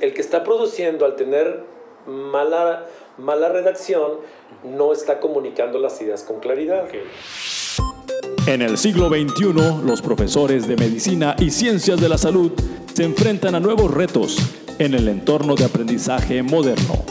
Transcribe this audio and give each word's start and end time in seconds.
El 0.00 0.14
que 0.14 0.22
está 0.22 0.42
produciendo 0.44 1.04
al 1.04 1.14
tener 1.16 1.62
mala, 2.06 2.86
mala 3.18 3.48
redacción 3.50 4.12
no 4.64 4.92
está 4.92 5.20
comunicando 5.20 5.78
las 5.78 6.00
ideas 6.00 6.22
con 6.22 6.40
claridad. 6.40 6.88
En 8.46 8.62
el 8.62 8.78
siglo 8.78 9.08
XXI, 9.08 9.84
los 9.84 10.00
profesores 10.00 10.66
de 10.66 10.76
medicina 10.76 11.36
y 11.38 11.50
ciencias 11.50 12.00
de 12.00 12.08
la 12.08 12.16
salud 12.16 12.52
se 12.94 13.04
enfrentan 13.04 13.54
a 13.54 13.60
nuevos 13.60 13.92
retos 13.92 14.38
en 14.78 14.94
el 14.94 15.06
entorno 15.08 15.54
de 15.54 15.64
aprendizaje 15.64 16.42
moderno. 16.42 17.04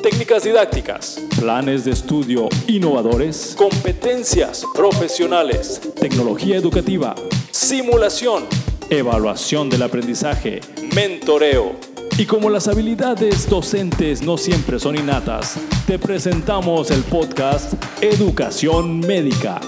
Técnicas 0.00 0.44
didácticas, 0.44 1.20
planes 1.40 1.84
de 1.84 1.90
estudio 1.90 2.48
innovadores, 2.68 3.56
competencias 3.58 4.64
profesionales, 4.74 5.80
tecnología 5.98 6.56
educativa, 6.56 7.14
simulación, 7.50 8.44
evaluación 8.90 9.68
del 9.68 9.82
aprendizaje, 9.82 10.60
mentoreo. 10.94 11.93
Y 12.16 12.26
como 12.26 12.48
las 12.48 12.68
habilidades 12.68 13.50
docentes 13.50 14.22
no 14.22 14.36
siempre 14.36 14.78
son 14.78 14.94
innatas, 14.94 15.58
te 15.84 15.98
presentamos 15.98 16.92
el 16.92 17.02
podcast 17.02 17.74
Educación 18.00 19.00
Médica. 19.00 19.60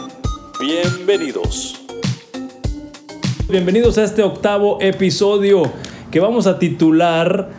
Bienvenidos. 0.61 1.85
Bienvenidos 3.49 3.99
a 3.99 4.05
este 4.05 4.23
octavo 4.23 4.79
episodio 4.81 5.73
que 6.13 6.21
vamos 6.21 6.47
a 6.47 6.61
titular 6.61 7.51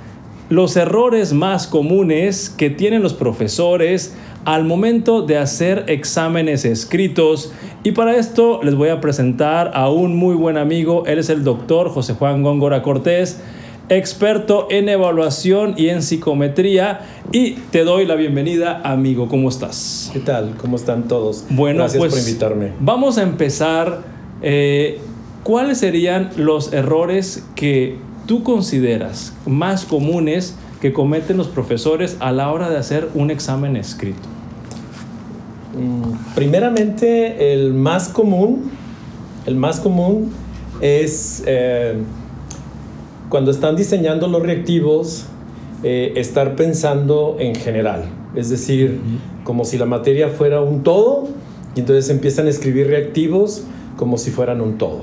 Los 0.48 0.78
errores 0.78 1.34
más 1.34 1.68
comunes 1.68 2.50
que 2.50 2.70
tienen 2.70 3.04
los 3.04 3.14
profesores 3.14 4.16
al 4.46 4.64
momento 4.64 5.22
de 5.22 5.38
hacer 5.38 5.84
exámenes 5.90 6.64
escritos. 6.64 7.52
Y 7.84 7.92
para 7.92 8.16
esto 8.16 8.62
les 8.64 8.76
voy 8.76 8.88
a 8.88 9.02
presentar 9.02 9.72
a 9.74 9.90
un 9.90 10.16
muy 10.16 10.36
buen 10.36 10.56
amigo. 10.56 11.04
Él 11.08 11.20
es 11.20 11.30
el 11.30 11.44
doctor 11.44 11.90
José 11.90 12.14
Juan 12.14 12.42
Góngora 12.42 12.82
Cortés, 12.82 13.42
experto 13.90 14.68
en 14.70 14.90
evaluación 14.90 15.74
y 15.78 15.90
en 15.90 16.02
psicometría. 16.04 17.02
Y 17.32 17.52
te 17.72 17.84
doy 17.84 18.06
la 18.06 18.16
bienvenida, 18.16 18.82
amigo. 18.84 19.28
¿Cómo 19.28 19.50
estás? 19.50 20.10
¿Qué 20.14 20.20
tal? 20.20 20.56
¿Cómo 20.58 20.76
están 20.76 21.08
todos? 21.08 21.46
Bueno, 21.50 21.80
Gracias 21.80 22.00
pues 22.00 22.14
por 22.14 22.20
invitarme. 22.22 22.72
Vamos 22.80 23.18
a 23.18 23.24
empezar. 23.24 24.02
eh, 24.42 25.00
¿Cuáles 25.44 25.78
serían 25.78 26.32
los 26.36 26.74
errores 26.74 27.46
que 27.56 27.96
tú 28.26 28.44
consideras 28.44 29.34
más 29.46 29.86
comunes 29.86 30.56
que 30.82 30.92
cometen 30.92 31.38
los 31.38 31.48
profesores 31.48 32.18
a 32.20 32.34
la 32.34 32.52
hora 32.52 32.70
de 32.70 32.78
hacer 32.78 33.08
un 33.16 33.32
examen 33.32 33.78
escrito? 33.78 34.28
Mm, 35.74 36.36
Primeramente, 36.36 37.54
el 37.54 37.74
más 37.74 38.10
común, 38.10 38.70
el 39.46 39.56
más 39.56 39.80
común 39.80 40.32
es 40.82 41.44
eh, 41.46 41.96
cuando 43.30 43.52
están 43.52 43.76
diseñando 43.76 44.28
los 44.28 44.42
reactivos, 44.42 45.26
eh, 45.84 46.14
estar 46.16 46.56
pensando 46.56 47.38
en 47.40 47.56
general. 47.56 48.06
Es 48.36 48.50
decir, 48.50 49.00
como 49.44 49.66
si 49.66 49.78
la 49.78 49.86
materia 49.86 50.30
fuera 50.30 50.62
un 50.62 50.84
todo, 50.84 51.28
y 51.76 51.80
entonces 51.82 52.10
empiezan 52.10 52.48
a 52.48 52.50
escribir 52.50 52.88
reactivos 52.88 53.64
como 53.98 54.18
si 54.18 54.32
fueran 54.32 54.62
un 54.62 54.78
todo. 54.78 55.02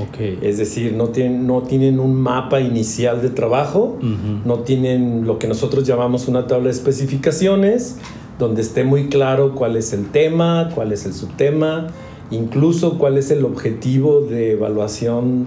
Ok. 0.00 0.42
Es 0.42 0.58
decir, 0.58 0.94
no 0.94 1.08
tienen, 1.08 1.46
no 1.46 1.62
tienen 1.62 2.00
un 2.00 2.14
mapa 2.14 2.60
inicial 2.60 3.20
de 3.20 3.28
trabajo, 3.28 3.98
Ujú. 3.98 4.46
no 4.46 4.60
tienen 4.60 5.26
lo 5.26 5.38
que 5.38 5.46
nosotros 5.48 5.86
llamamos 5.86 6.28
una 6.28 6.46
tabla 6.46 6.64
de 6.66 6.70
especificaciones, 6.72 7.96
donde 8.38 8.62
esté 8.62 8.84
muy 8.84 9.08
claro 9.08 9.54
cuál 9.54 9.76
es 9.76 9.92
el 9.92 10.10
tema, 10.10 10.70
cuál 10.74 10.92
es 10.92 11.04
el 11.04 11.12
subtema, 11.12 11.88
incluso 12.30 12.98
cuál 12.98 13.18
es 13.18 13.30
el 13.30 13.44
objetivo 13.44 14.20
de 14.22 14.52
evaluación 14.52 15.46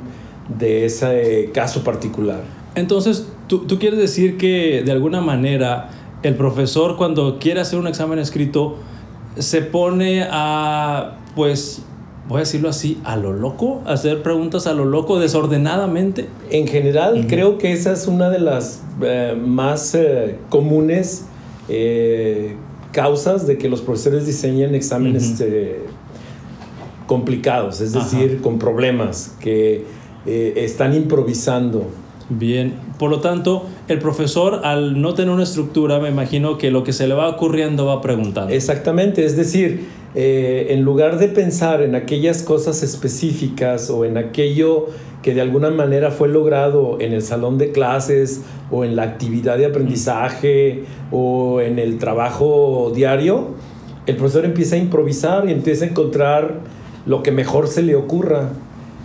de 0.50 0.86
ese 0.86 1.50
caso 1.54 1.84
particular. 1.84 2.42
Entonces, 2.76 3.28
¿tú, 3.48 3.60
tú 3.66 3.80
quieres 3.80 4.00
decir 4.00 4.38
que 4.38 4.84
de 4.86 4.92
alguna 4.92 5.22
manera 5.22 5.90
el 6.24 6.36
profesor 6.36 6.98
cuando 6.98 7.40
quiere 7.40 7.62
hacer 7.62 7.80
un 7.80 7.88
examen 7.88 8.20
escrito 8.20 8.78
se 9.38 9.62
pone 9.62 10.26
a, 10.30 11.18
pues, 11.36 11.82
voy 12.28 12.38
a 12.38 12.40
decirlo 12.40 12.70
así, 12.70 13.00
a 13.04 13.16
lo 13.16 13.34
loco, 13.34 13.82
a 13.86 13.94
hacer 13.94 14.24
preguntas 14.24 14.66
a 14.68 14.74
lo 14.74 14.86
loco, 14.86 15.20
desordenadamente? 15.20 16.28
En 16.50 16.68
general, 16.68 17.28
creo 17.28 17.58
que 17.58 17.74
esa 17.74 17.92
es 17.92 18.08
una 18.08 18.30
de 18.30 18.40
las 18.40 18.82
eh, 19.02 19.38
más 19.40 19.94
eh, 19.94 20.38
comunes 20.50 21.26
eh, 21.70 22.56
causas 22.92 23.46
de 23.46 23.58
que 23.58 23.70
los 23.70 23.82
profesores 23.82 24.26
diseñen 24.26 24.74
exámenes 24.74 25.44
complicados, 27.08 27.82
es 27.82 27.96
Ajá. 27.96 28.06
decir, 28.06 28.42
con 28.42 28.58
problemas, 28.58 29.36
que 29.40 29.86
eh, 30.26 30.54
están 30.58 30.96
improvisando. 30.96 31.88
Bien, 32.28 32.74
por 32.98 33.12
lo 33.12 33.20
tanto, 33.20 33.68
el 33.88 34.00
profesor 34.00 34.62
al 34.64 35.00
no 35.00 35.14
tener 35.14 35.32
una 35.32 35.44
estructura, 35.44 36.00
me 36.00 36.10
imagino 36.10 36.58
que 36.58 36.72
lo 36.72 36.84
que 36.84 36.92
se 36.92 37.08
le 37.08 37.14
va 37.14 37.30
ocurriendo 37.30 37.86
va 37.86 38.02
preguntando. 38.02 38.52
Exactamente, 38.52 39.24
es 39.24 39.38
decir, 39.38 39.86
eh, 40.16 40.68
en 40.70 40.82
lugar 40.82 41.20
de 41.20 41.28
pensar 41.28 41.84
en 41.84 41.94
aquellas 41.94 42.42
cosas 42.42 42.82
específicas 42.82 43.92
o 43.92 44.06
en 44.06 44.18
aquello 44.18 44.88
que 45.22 45.34
de 45.34 45.42
alguna 45.42 45.70
manera 45.70 46.10
fue 46.10 46.28
logrado 46.28 46.98
en 47.00 47.12
el 47.12 47.22
salón 47.22 47.58
de 47.58 47.72
clases 47.72 48.42
o 48.72 48.86
en 48.86 48.96
la 48.96 49.04
actividad 49.04 49.58
de 49.58 49.66
aprendizaje 49.66 50.84
o 51.12 51.62
en 51.62 51.80
el 51.80 51.98
trabajo 51.98 52.92
diario, 52.96 53.50
el 54.06 54.16
profesor 54.18 54.46
empieza 54.46 54.76
a 54.76 54.80
improvisar 54.80 55.50
y 55.50 55.52
empieza 55.52 55.86
a 55.86 55.90
encontrar 55.90 56.60
lo 57.06 57.24
que 57.24 57.32
mejor 57.32 57.68
se 57.68 57.82
le 57.82 57.96
ocurra. 57.96 58.50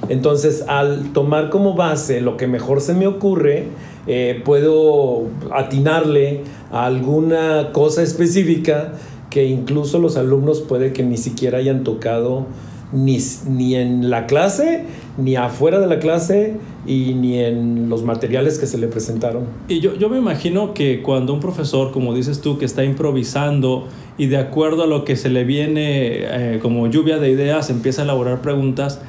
Entonces, 0.09 0.65
al 0.66 1.12
tomar 1.12 1.50
como 1.50 1.75
base 1.75 2.21
lo 2.21 2.37
que 2.37 2.47
mejor 2.47 2.81
se 2.81 2.94
me 2.94 3.06
ocurre, 3.06 3.66
eh, 4.06 4.41
puedo 4.44 5.27
atinarle 5.53 6.43
a 6.72 6.87
alguna 6.87 7.71
cosa 7.72 8.03
específica 8.03 8.93
que 9.28 9.47
incluso 9.47 9.99
los 9.99 10.16
alumnos 10.16 10.61
puede 10.61 10.93
que 10.93 11.03
ni 11.03 11.16
siquiera 11.16 11.59
hayan 11.59 11.84
tocado 11.84 12.47
ni, 12.93 13.19
ni 13.49 13.77
en 13.77 14.11
la 14.11 14.27
clase, 14.27 14.84
ni 15.16 15.37
afuera 15.37 15.78
de 15.78 15.87
la 15.87 15.99
clase 16.00 16.56
y 16.87 17.15
ni 17.15 17.38
en 17.38 17.88
los 17.88 18.03
materiales 18.03 18.59
que 18.59 18.67
se 18.67 18.78
le 18.78 18.88
presentaron. 18.88 19.44
Y 19.69 19.81
yo, 19.81 19.94
yo 19.94 20.09
me 20.09 20.19
imagino 20.19 20.75
que 20.75 21.03
cuando 21.03 21.32
un 21.32 21.41
profesor, 21.41 21.93
como 21.93 22.15
dices 22.15 22.41
tú, 22.41 22.59
que 22.59 22.65
está 22.65 22.84
improvisando 22.84 23.87
y 24.19 24.27
de 24.27 24.38
acuerdo 24.38 24.82
a 24.82 24.87
lo 24.87 25.05
que 25.05 25.17
se 25.17 25.28
le 25.28 25.44
viene 25.44 26.55
eh, 26.55 26.59
como 26.61 26.87
lluvia 26.88 27.19
de 27.19 27.31
ideas, 27.31 27.71
empieza 27.71 28.03
a 28.03 28.05
elaborar 28.05 28.43
preguntas, 28.43 29.00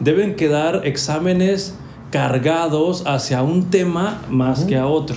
deben 0.00 0.34
quedar 0.34 0.82
exámenes 0.84 1.74
cargados 2.10 3.04
hacia 3.06 3.42
un 3.42 3.70
tema 3.70 4.20
más 4.30 4.64
que 4.64 4.76
a 4.76 4.86
otro. 4.86 5.16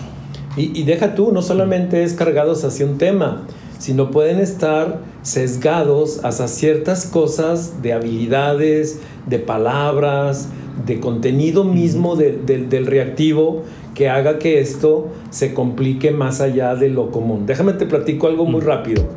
Y, 0.55 0.79
y 0.79 0.83
deja 0.83 1.15
tú, 1.15 1.31
no 1.31 1.41
solamente 1.41 2.03
es 2.03 2.13
cargados 2.13 2.63
hacia 2.63 2.85
un 2.85 2.97
tema, 2.99 3.47
sino 3.79 4.11
pueden 4.11 4.39
estar 4.39 4.99
sesgados 5.23 6.23
hacia 6.23 6.47
ciertas 6.47 7.05
cosas 7.07 7.81
de 7.81 7.93
habilidades, 7.93 8.99
de 9.25 9.39
palabras, 9.39 10.49
de 10.85 10.99
contenido 10.99 11.63
mismo 11.63 12.15
de- 12.15 12.37
de- 12.37 12.65
del 12.67 12.85
reactivo 12.85 13.63
que 13.95 14.09
haga 14.09 14.37
que 14.39 14.59
esto 14.59 15.09
se 15.31 15.53
complique 15.53 16.11
más 16.11 16.41
allá 16.41 16.75
de 16.75 16.89
lo 16.89 17.09
común. 17.11 17.45
Déjame 17.45 17.73
te 17.73 17.85
platico 17.85 18.27
algo 18.27 18.45
muy 18.45 18.61
rápido. 18.61 19.07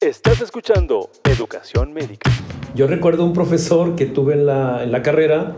Estás 0.00 0.40
escuchando 0.40 1.10
Educación 1.24 1.92
Médica. 1.92 2.30
Yo 2.74 2.86
recuerdo 2.86 3.24
un 3.24 3.32
profesor 3.32 3.94
que 3.96 4.06
tuve 4.06 4.34
en 4.34 4.46
la, 4.46 4.82
en 4.82 4.92
la 4.92 5.02
carrera 5.02 5.54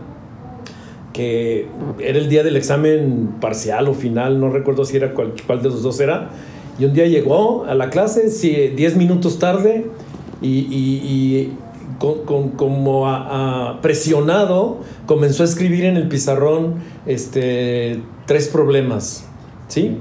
que 1.13 1.67
era 1.99 2.17
el 2.17 2.27
día 2.27 2.43
del 2.43 2.57
examen 2.57 3.35
parcial 3.39 3.87
o 3.87 3.93
final, 3.93 4.37
no 4.41 4.49
recuerdo 4.49 4.83
si 4.83 4.97
era 4.97 5.13
cuál, 5.13 5.33
cuál 5.47 5.61
de 5.61 5.69
los 5.69 5.81
dos 5.81 5.97
era, 6.01 6.31
y 6.77 6.83
un 6.83 6.93
día 6.93 7.05
llegó 7.07 7.63
a 7.63 7.73
la 7.73 7.89
clase, 7.89 8.29
sí, 8.29 8.53
10 8.75 8.97
minutos 8.97 9.39
tarde, 9.39 9.85
y, 10.41 10.49
y- 10.49 11.53
con- 11.99 12.25
con- 12.25 12.49
como 12.49 13.07
presionado 13.81 14.79
comenzó 15.05 15.43
a 15.43 15.45
escribir 15.45 15.85
en 15.85 15.95
el 15.95 16.09
pizarrón 16.09 16.75
este, 17.05 18.01
tres 18.25 18.49
problemas, 18.49 19.25
¿sí? 19.69 19.97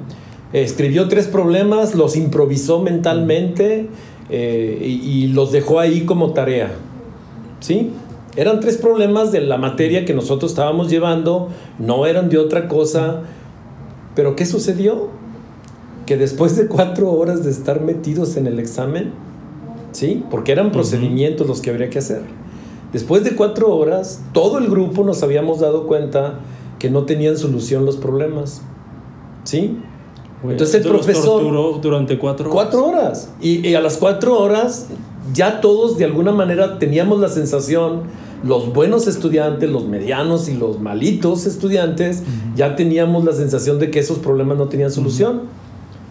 Escribió 0.53 1.06
tres 1.06 1.29
problemas, 1.29 1.94
los 1.94 2.17
improvisó 2.17 2.81
mentalmente 2.83 3.87
eh, 4.31 4.79
y 4.85 5.29
los 5.29 5.53
dejó 5.53 5.79
ahí 5.79 6.00
como 6.00 6.33
tarea, 6.33 6.73
¿sí? 7.64 7.90
Eran 8.37 8.61
tres 8.61 8.76
problemas 8.76 9.32
de 9.32 9.40
la 9.40 9.56
materia 9.56 10.05
que 10.05 10.12
nosotros 10.12 10.52
estábamos 10.52 10.90
llevando, 10.90 11.49
no 11.78 12.05
eran 12.05 12.28
de 12.28 12.37
otra 12.37 12.69
cosa, 12.69 13.22
pero 14.14 14.37
¿qué 14.37 14.44
sucedió? 14.44 15.08
Que 16.05 16.19
después 16.19 16.56
de 16.56 16.66
cuatro 16.66 17.11
horas 17.12 17.43
de 17.43 17.50
estar 17.50 17.81
metidos 17.81 18.37
en 18.37 18.46
el 18.46 18.58
examen, 18.58 19.12
¿sí? 19.93 20.22
Porque 20.31 20.52
eran 20.52 20.72
procedimientos 20.72 21.46
los 21.46 21.62
que 21.62 21.70
habría 21.70 21.88
que 21.88 22.00
hacer. 22.00 22.20
Después 22.93 23.25
de 23.25 23.34
cuatro 23.34 23.75
horas, 23.75 24.20
todo 24.34 24.58
el 24.58 24.69
grupo 24.69 25.02
nos 25.05 25.22
habíamos 25.22 25.61
dado 25.61 25.87
cuenta 25.87 26.40
que 26.78 26.90
no 26.90 27.05
tenían 27.05 27.38
solución 27.38 27.87
los 27.87 27.96
problemas, 27.96 28.61
¿sí? 29.44 29.78
Entonces 30.43 30.84
el 30.84 30.90
profesor- 30.90 31.40
torturó 31.40 31.78
durante 31.81 32.19
cuatro 32.19 32.50
horas. 32.50 32.55
Cuatro 32.55 32.87
horas. 32.87 33.31
Y, 33.40 33.66
y 33.66 33.75
a 33.75 33.81
las 33.81 33.96
cuatro 33.96 34.38
horas 34.38 34.88
ya 35.32 35.61
todos 35.61 35.97
de 35.97 36.05
alguna 36.05 36.32
manera 36.32 36.79
teníamos 36.79 37.21
la 37.21 37.29
sensación 37.29 38.03
los 38.44 38.75
buenos 38.75 39.06
estudiantes, 39.06 39.71
los 39.71 39.87
medianos 39.87 40.49
y 40.50 40.55
los 40.55 40.79
malitos 40.79 41.47
estudiantes, 41.47 42.23
ya 42.55 42.76
teníamos 42.76 43.25
la 43.25 43.32
sensación 43.32 43.79
de 43.79 43.91
que 43.91 44.00
esos 44.00 44.19
problemas 44.19 44.59
no 44.59 44.69
tenían 44.69 44.91
solución. 44.91 45.43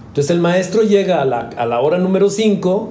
Entonces 0.08 0.32
el 0.32 0.40
maestro 0.40 0.82
llega 0.82 1.22
a 1.22 1.26
la, 1.26 1.40
a 1.42 1.66
la 1.68 1.80
hora 1.80 2.00
número 2.00 2.32
5 2.32 2.90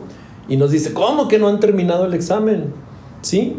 y 0.48 0.56
nos 0.56 0.70
dice, 0.70 0.92
¿cómo 0.92 1.26
que 1.26 1.40
no 1.40 1.48
han 1.48 1.58
terminado 1.58 2.06
el 2.06 2.14
examen? 2.14 2.72
¿Sí? 3.20 3.56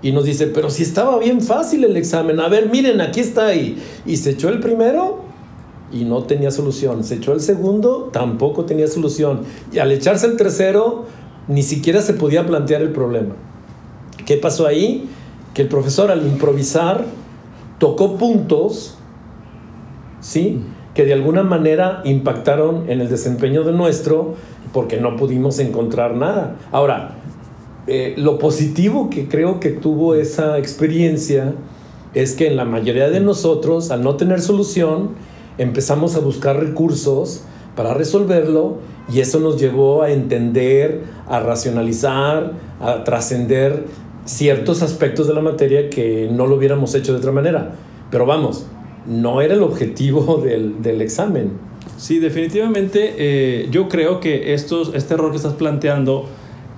Y 0.00 0.12
nos 0.12 0.24
dice, 0.24 0.46
pero 0.46 0.70
si 0.70 0.82
estaba 0.82 1.18
bien 1.18 1.42
fácil 1.42 1.84
el 1.84 1.96
examen, 1.96 2.40
a 2.40 2.48
ver, 2.48 2.70
miren, 2.70 3.00
aquí 3.00 3.20
está 3.20 3.46
ahí. 3.46 3.82
Y 4.06 4.16
se 4.16 4.30
echó 4.30 4.48
el 4.48 4.60
primero 4.60 5.20
y 5.92 6.04
no 6.04 6.22
tenía 6.22 6.50
solución. 6.50 7.04
Se 7.04 7.16
echó 7.16 7.32
el 7.32 7.40
segundo, 7.40 8.08
tampoco 8.12 8.64
tenía 8.64 8.88
solución. 8.88 9.40
Y 9.72 9.78
al 9.78 9.92
echarse 9.92 10.26
el 10.26 10.36
tercero, 10.36 11.04
ni 11.48 11.62
siquiera 11.62 12.02
se 12.02 12.14
podía 12.14 12.46
plantear 12.46 12.82
el 12.82 12.90
problema. 12.90 13.34
¿Qué 14.24 14.36
pasó 14.36 14.66
ahí? 14.66 15.08
Que 15.54 15.62
el 15.62 15.68
profesor 15.68 16.10
al 16.10 16.26
improvisar 16.26 17.04
tocó 17.78 18.16
puntos, 18.16 18.96
¿sí? 20.20 20.60
Que 20.94 21.04
de 21.04 21.12
alguna 21.12 21.42
manera 21.42 22.02
impactaron 22.04 22.90
en 22.90 23.00
el 23.00 23.08
desempeño 23.08 23.62
de 23.62 23.72
nuestro, 23.72 24.34
porque 24.72 24.98
no 24.98 25.16
pudimos 25.16 25.58
encontrar 25.58 26.16
nada. 26.16 26.56
Ahora, 26.72 27.16
eh, 27.86 28.14
lo 28.16 28.38
positivo 28.38 29.10
que 29.10 29.28
creo 29.28 29.60
que 29.60 29.70
tuvo 29.70 30.14
esa 30.14 30.58
experiencia 30.58 31.54
es 32.14 32.34
que 32.34 32.48
en 32.48 32.56
la 32.56 32.64
mayoría 32.64 33.10
de 33.10 33.20
nosotros, 33.20 33.90
al 33.90 34.02
no 34.02 34.16
tener 34.16 34.40
solución, 34.40 35.10
empezamos 35.58 36.16
a 36.16 36.20
buscar 36.20 36.58
recursos 36.58 37.44
para 37.76 37.94
resolverlo 37.94 38.78
y 39.12 39.20
eso 39.20 39.38
nos 39.38 39.60
llevó 39.60 40.02
a 40.02 40.10
entender, 40.10 41.04
a 41.28 41.38
racionalizar, 41.40 42.54
a 42.80 43.04
trascender 43.04 43.84
ciertos 44.24 44.82
aspectos 44.82 45.28
de 45.28 45.34
la 45.34 45.42
materia 45.42 45.88
que 45.88 46.28
no 46.32 46.46
lo 46.46 46.56
hubiéramos 46.56 46.94
hecho 46.94 47.12
de 47.12 47.18
otra 47.18 47.32
manera. 47.32 47.76
Pero 48.10 48.26
vamos, 48.26 48.66
no 49.06 49.40
era 49.40 49.54
el 49.54 49.62
objetivo 49.62 50.38
del, 50.82 51.00
examen. 51.00 51.52
Sí, 51.96 52.18
definitivamente 52.18 53.14
eh, 53.16 53.68
yo 53.70 53.88
creo 53.88 54.20
que 54.20 54.54
estos, 54.54 54.92
este 54.94 55.14
error 55.14 55.30
que 55.30 55.36
estás 55.36 55.54
planteando 55.54 56.26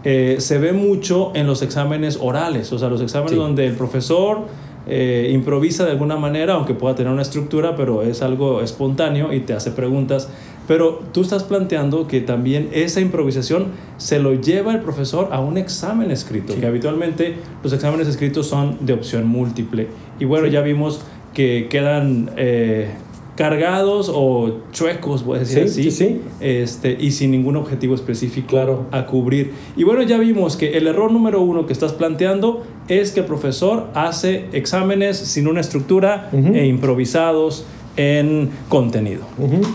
eh, 0.05 0.37
se 0.39 0.59
ve 0.59 0.73
mucho 0.73 1.33
en 1.35 1.47
los 1.47 1.63
exámenes 1.63 2.19
orales, 2.21 2.73
o 2.73 2.79
sea, 2.79 2.89
los 2.89 3.01
exámenes 3.01 3.37
donde 3.37 3.67
el 3.67 3.75
profesor 3.75 4.43
eh, 4.91 5.31
improvisa 5.35 5.85
de 5.85 5.91
alguna 5.91 6.17
manera, 6.17 6.55
aunque 6.55 6.73
pueda 6.73 6.95
tener 6.95 7.13
una 7.13 7.21
estructura, 7.23 7.77
pero 7.77 8.03
es 8.03 8.23
algo 8.23 8.63
espontáneo 8.63 9.35
y 9.35 9.41
te 9.41 9.53
hace 9.53 9.71
preguntas. 9.71 10.31
Pero 10.69 11.03
tú 11.13 11.23
estás 11.23 11.43
planteando 11.45 12.07
que 12.07 12.21
también 12.21 12.69
esa 12.73 13.01
improvisación 13.01 13.69
se 13.97 14.21
lo 14.21 14.35
lleva 14.35 14.73
el 14.75 14.81
profesor 14.81 15.31
a 15.33 15.41
un 15.41 15.57
examen 15.57 16.11
escrito, 16.11 16.55
que 16.55 16.67
habitualmente 16.67 17.37
los 17.65 17.73
exámenes 17.73 18.07
escritos 18.07 18.47
son 18.47 18.77
de 18.81 18.93
opción 18.93 19.27
múltiple. 19.27 19.89
Y 20.21 20.27
bueno, 20.27 20.47
ya 20.47 20.61
vimos 20.61 21.01
que 21.33 21.69
quedan 21.71 22.31
eh, 22.37 22.91
cargados 23.39 24.11
o 24.13 24.63
chuecos, 24.73 25.25
voy 25.25 25.37
a 25.37 25.41
decir 25.41 25.63
así, 25.63 25.91
sí, 25.91 26.21
Este, 26.41 26.97
y 27.01 27.13
sin 27.13 27.31
ningún 27.31 27.57
objetivo 27.57 27.95
específico 27.95 28.49
claro. 28.49 28.87
a 28.91 29.07
cubrir. 29.07 29.53
Y 29.77 29.85
bueno, 29.85 30.03
ya 30.03 30.19
vimos 30.19 30.57
que 30.57 30.77
el 30.77 30.87
error 30.87 31.13
número 31.13 31.41
uno 31.41 31.65
que 31.65 31.73
estás 31.73 31.93
planteando 31.93 32.65
es 32.89 33.13
que 33.13 33.21
el 33.21 33.27
profesor 33.27 33.87
hace 33.95 34.47
exámenes 34.53 35.17
sin 35.17 35.47
una 35.47 35.61
estructura 35.61 36.29
e 36.33 36.67
improvisados 36.67 37.65
en 37.99 38.51
contenido. 38.69 39.23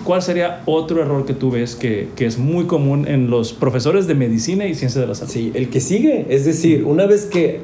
¿Cuál 0.05 0.21
sería 0.21 0.63
otro 0.65 1.01
error 1.01 1.25
que 1.25 1.33
tú 1.33 1.51
ves 1.51 1.75
que, 1.75 2.07
que, 2.15 2.25
es 2.25 2.39
muy 2.39 2.65
común 2.65 3.05
en 3.05 3.29
los 3.29 3.51
profesores 3.51 4.07
de 4.07 4.15
medicina 4.15 4.65
y 4.65 4.73
ciencia 4.75 5.01
de 5.01 5.07
la 5.07 5.13
salud? 5.13 5.31
Sí, 5.31 5.51
el 5.53 5.69
que 5.69 5.81
sigue, 5.81 6.25
es 6.29 6.45
decir, 6.45 6.85
una 6.85 7.05
vez 7.05 7.25
que 7.25 7.59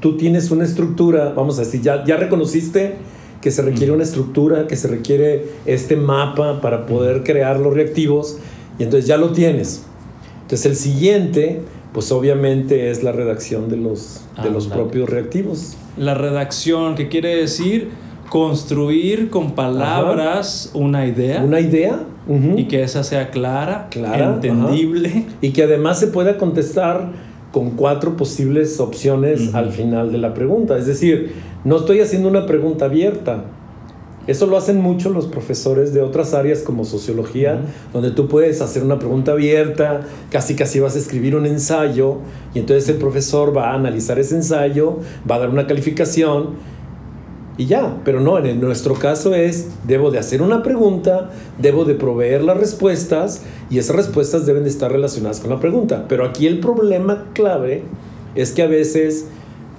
tú 0.00 0.16
tienes 0.16 0.52
una 0.52 0.64
estructura, 0.64 1.32
vamos 1.34 1.58
a 1.58 1.62
decir, 1.62 1.82
ya, 1.82 2.04
ya 2.04 2.16
reconociste 2.16 2.94
que 3.40 3.50
se 3.50 3.62
requiere 3.62 3.92
una 3.92 4.04
estructura, 4.04 4.68
que 4.68 4.76
se 4.76 4.86
requiere 4.86 5.44
este 5.66 5.96
mapa 5.96 6.60
para 6.60 6.86
poder 6.86 7.24
crear 7.24 7.58
los 7.58 7.74
reactivos 7.74 8.38
y 8.78 8.84
entonces 8.84 9.08
ya 9.08 9.16
lo 9.16 9.32
tienes. 9.32 9.84
Entonces 10.42 10.66
el 10.66 10.76
siguiente, 10.76 11.62
pues 11.92 12.12
obviamente 12.12 12.90
es 12.90 13.02
la 13.02 13.10
redacción 13.10 13.68
de 13.68 13.76
los, 13.76 14.20
de 14.40 14.50
los 14.50 14.68
propios 14.68 15.10
reactivos. 15.10 15.76
La 15.96 16.14
redacción, 16.14 16.94
¿qué 16.94 17.08
quiere 17.08 17.34
decir? 17.34 17.90
Construir 18.30 19.30
con 19.30 19.52
palabras 19.52 20.70
una 20.74 21.06
idea. 21.06 21.42
Una 21.42 21.60
idea. 21.60 22.00
Y 22.56 22.64
que 22.64 22.82
esa 22.82 23.04
sea 23.04 23.30
clara, 23.30 23.88
clara 23.90 24.34
entendible. 24.34 25.26
Y 25.40 25.50
que 25.50 25.62
además 25.62 26.00
se 26.00 26.08
pueda 26.08 26.38
contestar 26.38 27.12
con 27.52 27.70
cuatro 27.70 28.16
posibles 28.16 28.80
opciones 28.80 29.54
al 29.54 29.70
final 29.70 30.12
de 30.12 30.18
la 30.18 30.34
pregunta. 30.34 30.76
Es 30.76 30.86
decir, 30.86 31.34
no 31.64 31.76
estoy 31.76 32.00
haciendo 32.00 32.28
una 32.28 32.46
pregunta 32.46 32.86
abierta. 32.86 33.44
Eso 34.26 34.46
lo 34.46 34.56
hacen 34.56 34.80
mucho 34.80 35.10
los 35.10 35.26
profesores 35.26 35.94
de 35.94 36.02
otras 36.02 36.34
áreas 36.34 36.62
como 36.62 36.84
sociología, 36.84 37.60
donde 37.92 38.10
tú 38.10 38.26
puedes 38.26 38.60
hacer 38.60 38.82
una 38.82 38.98
pregunta 38.98 39.32
abierta, 39.32 40.00
casi 40.30 40.56
casi 40.56 40.80
vas 40.80 40.96
a 40.96 40.98
escribir 40.98 41.36
un 41.36 41.46
ensayo 41.46 42.16
y 42.52 42.58
entonces 42.58 42.88
el 42.88 42.96
profesor 42.96 43.56
va 43.56 43.70
a 43.70 43.74
analizar 43.74 44.18
ese 44.18 44.34
ensayo, 44.34 44.98
va 45.30 45.36
a 45.36 45.38
dar 45.38 45.50
una 45.50 45.68
calificación 45.68 46.54
y 47.58 47.66
ya, 47.66 47.96
pero 48.04 48.20
no, 48.20 48.38
en 48.38 48.60
nuestro 48.60 48.94
caso 48.94 49.34
es, 49.34 49.68
debo 49.84 50.10
de 50.10 50.18
hacer 50.18 50.42
una 50.42 50.62
pregunta, 50.62 51.30
debo 51.58 51.86
de 51.86 51.94
proveer 51.94 52.42
las 52.42 52.58
respuestas 52.58 53.42
y 53.70 53.78
esas 53.78 53.96
respuestas 53.96 54.44
deben 54.44 54.64
de 54.64 54.68
estar 54.68 54.92
relacionadas 54.92 55.40
con 55.40 55.50
la 55.50 55.58
pregunta. 55.58 56.04
Pero 56.06 56.26
aquí 56.26 56.46
el 56.46 56.60
problema 56.60 57.28
clave 57.32 57.82
es 58.34 58.52
que 58.52 58.62
a 58.62 58.66
veces 58.66 59.28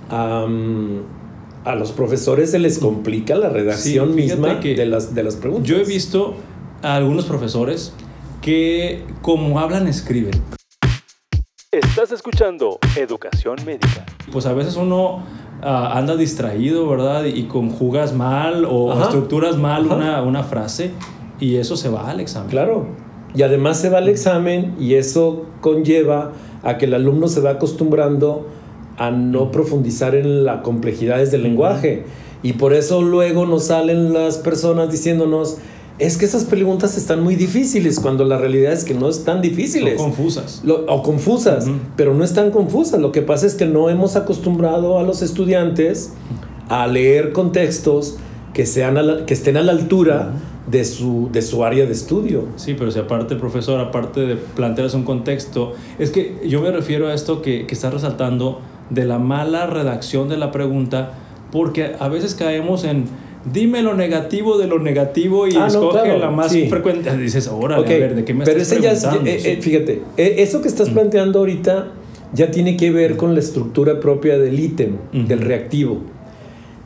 a 0.10 1.76
los 1.76 1.92
profesores 1.92 2.52
se 2.52 2.60
les 2.60 2.80
complica 2.80 3.36
la 3.36 3.50
redacción 3.50 4.16
misma 4.16 4.56
de, 4.56 4.86
las, 4.86 5.14
de 5.14 5.24
las 5.24 5.36
preguntas. 5.36 5.68
Yo 5.68 5.78
he 5.78 5.84
visto 5.84 6.36
a 6.82 6.96
algunos 6.96 7.26
profesores 7.26 7.94
que 8.42 9.04
como 9.22 9.60
hablan, 9.60 9.88
escriben. 9.88 10.42
Estás 11.72 12.12
escuchando 12.12 12.80
Educación 12.96 13.58
Médica. 13.66 14.06
Pues 14.32 14.46
a 14.46 14.54
veces 14.54 14.78
uno 14.78 15.24
Anda 15.62 16.16
distraído, 16.16 16.88
¿verdad? 16.88 17.26
Y 17.26 17.44
conjugas 17.44 18.14
mal 18.14 18.66
o 18.70 18.94
estructuras 19.02 19.58
mal 19.58 19.88
una, 19.88 20.22
una, 20.22 20.44
frase 20.44 20.92
y 21.40 21.56
eso 21.56 21.76
se 21.76 21.90
va 21.90 22.10
al 22.10 22.20
examen. 22.20 22.50
Claro. 22.50 22.88
Y 23.34 23.42
además 23.42 23.80
se 23.80 23.90
va 23.90 23.98
al 23.98 24.08
examen 24.08 24.76
y 24.80 24.96
eso 24.96 25.46
conlleva 25.62 26.32
a 26.64 26.78
que 26.78 26.86
el 26.86 26.94
alumno 26.94 27.28
se 27.28 27.42
va 27.42 27.52
acostumbrando 27.52 28.48
a 28.98 29.12
no 29.12 29.52
profundizar 29.52 30.16
en 30.16 30.44
las 30.44 30.62
complejidades 30.62 31.32
del 31.32 31.44
lenguaje. 31.44 32.06
Y 32.44 32.54
por 32.54 32.74
eso 32.74 33.02
luego 33.02 33.46
nos 33.46 33.66
salen 33.66 34.14
las 34.14 34.38
personas 34.38 34.92
diciéndonos, 34.92 35.58
es 36.00 36.18
que 36.18 36.26
esas 36.26 36.44
preguntas 36.44 36.96
están 36.96 37.24
muy 37.24 37.36
difíciles 37.36 38.00
cuando 38.00 38.24
la 38.24 38.38
realidad 38.38 38.74
es 38.74 38.84
que 38.84 38.94
no 38.94 39.10
están 39.10 39.42
difíciles. 39.42 40.00
O 40.00 40.04
confusas. 40.04 40.64
o 40.88 41.04
confusas, 41.04 41.66
pero 41.96 42.14
no 42.14 42.24
están 42.24 42.52
confusas. 42.52 43.00
Lo 43.00 43.12
que 43.12 43.22
pasa 43.22 43.48
es 43.48 43.56
que 43.56 43.66
no 43.66 43.90
hemos 43.90 44.16
acostumbrado 44.16 45.00
a 45.00 45.04
los 45.04 45.22
estudiantes 45.22 46.14
a 46.70 46.86
leer 46.86 47.32
contextos 47.32 48.18
que, 48.54 48.66
sean 48.66 49.26
que 49.26 49.34
estén 49.34 49.58
a 49.58 49.64
la 49.64 49.72
altura 49.72 50.34
de, 50.70 50.86
su, 50.86 51.30
de 51.32 51.42
su 51.42 51.64
área 51.64 51.86
de 51.86 51.94
estudio. 51.94 52.46
Sí, 52.58 52.76
pero 52.78 52.92
si 52.92 53.00
aparte, 53.00 53.36
profesor, 53.36 53.80
aparte 53.80 54.22
de 54.22 54.36
plantearles 54.36 54.94
un 54.94 55.04
contexto, 55.04 55.74
es 55.98 56.12
que 56.12 56.42
yo 56.48 56.62
me 56.62 56.72
refiero 56.72 57.08
a 57.08 57.14
esto 57.14 57.42
que, 57.42 57.66
que 57.66 57.74
está 57.74 57.90
resaltando 57.90 58.62
de 58.92 59.06
la 59.06 59.18
mala 59.18 59.66
redacción 59.66 60.30
de 60.30 60.38
la 60.38 60.52
pregunta, 60.52 61.14
porque 61.52 61.96
a 62.00 62.08
veces 62.08 62.36
caemos 62.36 62.84
en 62.84 63.06
dime 63.52 63.82
lo 63.82 63.94
negativo 63.96 64.58
de 64.58 64.68
lo 64.68 64.80
negativo 64.80 65.48
y 65.48 65.56
ah, 65.56 65.68
escoge 65.68 66.18
la 66.18 66.30
más 66.30 66.52
frecuente. 66.70 67.16
Dices, 67.18 67.48
ahora, 67.48 67.78
a 67.78 67.82
ver, 67.82 68.16
¿de 68.16 68.26
qué 68.26 68.34
me 68.34 68.46
Pero 68.46 68.60
estás 68.60 68.80
ese 68.80 69.04
ya, 69.04 69.14
eh, 69.26 69.42
eh, 69.44 69.58
fíjate, 69.62 70.02
eh, 70.18 70.36
eso 70.40 70.62
que 70.62 70.68
estás 70.68 70.90
mm. 70.90 70.94
planteando 70.94 71.40
ahorita 71.40 71.92
ya 72.34 72.52
tiene 72.52 72.76
que 72.78 72.92
ver 72.92 73.16
con 73.16 73.34
la 73.34 73.40
estructura 73.40 74.00
propia 74.00 74.38
del 74.38 74.60
ítem, 74.60 74.98
del 75.14 75.40
reactivo. 75.40 76.02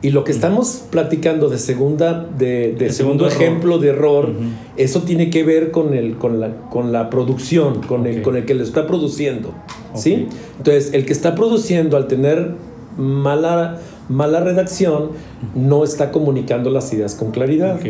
Y 0.00 0.10
lo 0.10 0.24
que 0.24 0.32
estamos 0.32 0.84
platicando 0.90 1.48
de 1.48 1.58
segunda, 1.58 2.26
de, 2.36 2.90
segundo, 2.90 3.26
ejemplo 3.26 3.78
de 3.78 3.90
error, 3.90 4.32
eso 4.76 5.02
tiene 5.02 5.30
que 5.30 5.44
ver 5.44 5.70
con, 5.70 5.94
el, 5.94 6.16
con, 6.16 6.40
la, 6.40 6.56
con 6.70 6.90
la 6.90 7.08
producción, 7.08 7.82
con, 7.82 8.06
el, 8.06 8.22
con 8.22 8.36
el 8.36 8.44
que 8.44 8.54
lo 8.54 8.64
está 8.64 8.86
produciendo. 8.86 9.54
¿sí? 9.94 10.26
Entonces, 10.58 10.92
el 10.92 11.06
que 11.06 11.12
está 11.12 11.36
produciendo 11.36 11.96
al 11.96 12.08
tener 12.08 12.54
mala 12.96 13.80
mala 14.12 14.40
redacción 14.40 15.10
no 15.54 15.84
está 15.84 16.12
comunicando 16.12 16.70
las 16.70 16.92
ideas 16.92 17.14
con 17.14 17.30
claridad. 17.30 17.80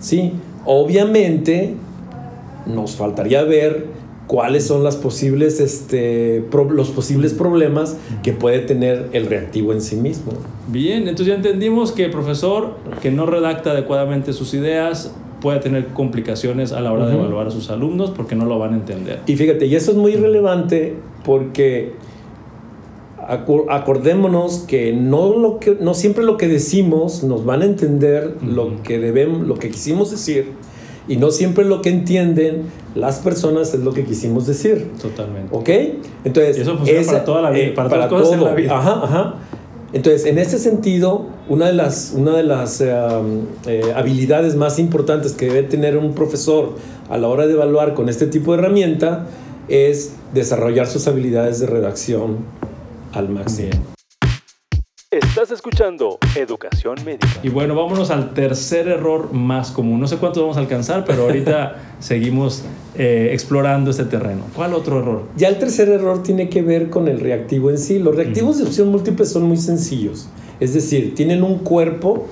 Sí, 0.00 0.32
obviamente 0.64 1.74
nos 2.66 2.96
faltaría 2.96 3.42
ver 3.42 3.86
cuáles 4.26 4.66
son 4.66 4.82
las 4.82 4.96
posibles, 4.96 5.60
este, 5.60 6.44
los 6.70 6.90
posibles 6.90 7.32
problemas 7.32 7.96
que 8.22 8.32
puede 8.32 8.60
tener 8.60 9.08
el 9.12 9.26
reactivo 9.26 9.72
en 9.72 9.80
sí 9.80 9.96
mismo. 9.96 10.32
Bien, 10.68 11.02
entonces 11.02 11.28
ya 11.28 11.34
entendimos 11.34 11.92
que 11.92 12.06
el 12.06 12.10
profesor 12.10 12.76
que 13.00 13.10
no 13.10 13.26
redacta 13.26 13.70
adecuadamente 13.70 14.32
sus 14.32 14.52
ideas 14.54 15.14
puede 15.40 15.60
tener 15.60 15.88
complicaciones 15.88 16.72
a 16.72 16.80
la 16.80 16.92
hora 16.92 17.06
de 17.06 17.14
evaluar 17.14 17.46
a 17.46 17.50
sus 17.50 17.70
alumnos 17.70 18.10
porque 18.10 18.34
no 18.34 18.46
lo 18.46 18.58
van 18.58 18.72
a 18.72 18.76
entender. 18.76 19.20
Y 19.26 19.36
fíjate, 19.36 19.66
y 19.66 19.76
eso 19.76 19.92
es 19.92 19.96
muy 19.96 20.16
relevante 20.16 20.96
porque 21.24 21.92
acordémonos 23.28 24.64
que 24.68 24.92
no, 24.92 25.36
lo 25.36 25.58
que 25.58 25.76
no 25.80 25.94
siempre 25.94 26.24
lo 26.24 26.36
que 26.36 26.48
decimos 26.48 27.24
nos 27.24 27.44
van 27.44 27.62
a 27.62 27.64
entender 27.64 28.36
lo 28.42 28.82
que 28.82 28.98
debemos, 28.98 29.46
lo 29.46 29.54
que 29.54 29.70
quisimos 29.70 30.10
decir 30.10 30.52
y 31.08 31.16
no 31.16 31.30
siempre 31.30 31.64
lo 31.64 31.82
que 31.82 31.90
entienden 31.90 32.64
las 32.94 33.18
personas 33.18 33.72
es 33.74 33.80
lo 33.80 33.92
que 33.92 34.04
quisimos 34.04 34.46
decir. 34.46 34.90
Totalmente. 35.00 35.54
¿Ok? 35.54 35.68
Entonces, 36.24 36.58
eso 36.58 36.76
funciona 36.76 37.06
para 37.06 37.24
toda 37.24 37.42
la 37.42 37.50
vida, 37.50 37.64
eh, 37.64 37.70
para, 37.70 37.88
todas 38.08 38.08
cosas 38.08 38.32
en 38.38 38.44
la 38.44 38.54
vida. 38.54 38.76
Ajá, 38.76 39.00
ajá. 39.04 39.34
Entonces, 39.92 40.26
en 40.26 40.38
ese 40.38 40.58
sentido, 40.58 41.26
una 41.48 41.66
de 41.66 41.72
las, 41.72 42.12
una 42.14 42.36
de 42.36 42.42
las 42.42 42.80
eh, 42.80 42.92
eh, 43.66 43.92
habilidades 43.94 44.56
más 44.56 44.78
importantes 44.78 45.32
que 45.32 45.46
debe 45.46 45.62
tener 45.62 45.96
un 45.96 46.12
profesor 46.12 46.74
a 47.08 47.18
la 47.18 47.28
hora 47.28 47.46
de 47.46 47.52
evaluar 47.52 47.94
con 47.94 48.08
este 48.08 48.26
tipo 48.26 48.52
de 48.52 48.58
herramienta 48.58 49.26
es 49.68 50.12
desarrollar 50.34 50.86
sus 50.86 51.06
habilidades 51.06 51.60
de 51.60 51.66
redacción 51.66 52.38
al 53.16 53.30
máximo. 53.30 53.70
Estás 55.10 55.50
escuchando 55.50 56.18
Educación 56.34 56.96
Médica. 57.04 57.26
Y 57.42 57.48
bueno, 57.48 57.74
vámonos 57.74 58.10
al 58.10 58.34
tercer 58.34 58.88
error 58.88 59.32
más 59.32 59.70
común. 59.70 59.98
No 59.98 60.06
sé 60.06 60.18
cuánto 60.18 60.42
vamos 60.42 60.58
a 60.58 60.60
alcanzar, 60.60 61.04
pero 61.06 61.22
ahorita 61.22 61.94
seguimos 62.00 62.64
eh, 62.96 63.30
explorando 63.32 63.90
este 63.90 64.04
terreno. 64.04 64.42
¿Cuál 64.54 64.74
otro 64.74 64.98
error? 64.98 65.22
Ya 65.36 65.48
el 65.48 65.58
tercer 65.58 65.88
error 65.88 66.22
tiene 66.22 66.50
que 66.50 66.60
ver 66.60 66.90
con 66.90 67.08
el 67.08 67.20
reactivo 67.20 67.70
en 67.70 67.78
sí. 67.78 67.98
Los 67.98 68.16
reactivos 68.16 68.58
de 68.58 68.64
opción 68.64 68.88
múltiple 68.88 69.24
son 69.24 69.44
muy 69.44 69.56
sencillos. 69.56 70.28
Es 70.60 70.74
decir, 70.74 71.14
tienen 71.14 71.42
un 71.42 71.60
cuerpo 71.60 72.26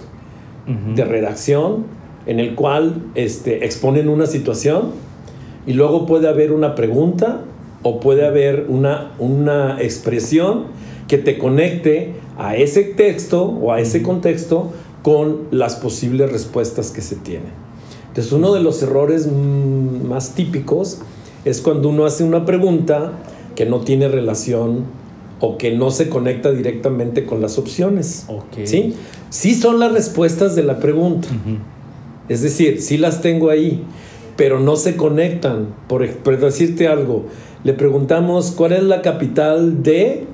de 0.67 1.05
redacción 1.05 1.85
en 2.27 2.41
el 2.41 2.55
cual 2.55 3.03
este, 3.15 3.65
exponen 3.65 4.09
una 4.09 4.27
situación 4.27 4.93
y 5.67 5.75
luego 5.75 6.07
puede 6.07 6.29
haber 6.29 6.53
una 6.53 6.75
pregunta 6.75 7.43
o 7.85 8.01
puede 8.01 8.27
haber 8.27 8.67
una, 8.69 9.13
una 9.21 9.81
expresión 9.81 10.65
que 11.07 11.19
te 11.19 11.39
conecte 11.39 12.15
a 12.37 12.57
ese 12.57 12.83
texto 12.83 13.45
o 13.45 13.73
a 13.73 13.81
ese 13.81 14.03
contexto 14.03 14.73
con 15.03 15.43
las 15.53 15.77
posibles 15.77 16.33
respuestas 16.33 16.91
que 16.91 17.03
se 17.03 17.15
tienen. 17.17 17.53
Entonces 18.09 18.33
uno 18.33 18.53
de 18.55 18.61
los 18.61 18.83
errores 18.83 19.29
más 19.31 20.35
típicos 20.35 21.01
es 21.45 21.61
cuando 21.61 21.91
uno 21.91 22.07
hace 22.07 22.25
una 22.25 22.47
pregunta 22.47 23.13
que 23.55 23.67
no 23.67 23.81
tiene 23.81 24.09
relación 24.09 24.85
o 25.41 25.59
que 25.59 25.77
no 25.77 25.91
se 25.91 26.09
conecta 26.09 26.53
directamente 26.53 27.27
con 27.27 27.43
las 27.43 27.59
opciones. 27.59 28.27
¿sí? 28.65 28.95
sí 29.29 29.55
son 29.55 29.79
las 29.79 29.93
respuestas 29.93 30.57
de 30.57 30.63
la 30.63 30.79
pregunta. 30.79 31.29
Es 32.29 32.41
decir, 32.41 32.81
sí 32.81 32.97
las 32.97 33.21
tengo 33.21 33.51
ahí, 33.51 33.83
pero 34.37 34.59
no 34.59 34.77
se 34.77 34.97
conectan. 34.97 35.75
Por, 35.87 36.09
por 36.09 36.39
decirte 36.39 36.89
algo, 36.89 37.27
le 37.65 37.73
preguntamos 37.73 38.53
cuál 38.53 38.73
es 38.73 38.83
la 38.83 39.03
capital 39.03 39.83
de 39.83 40.27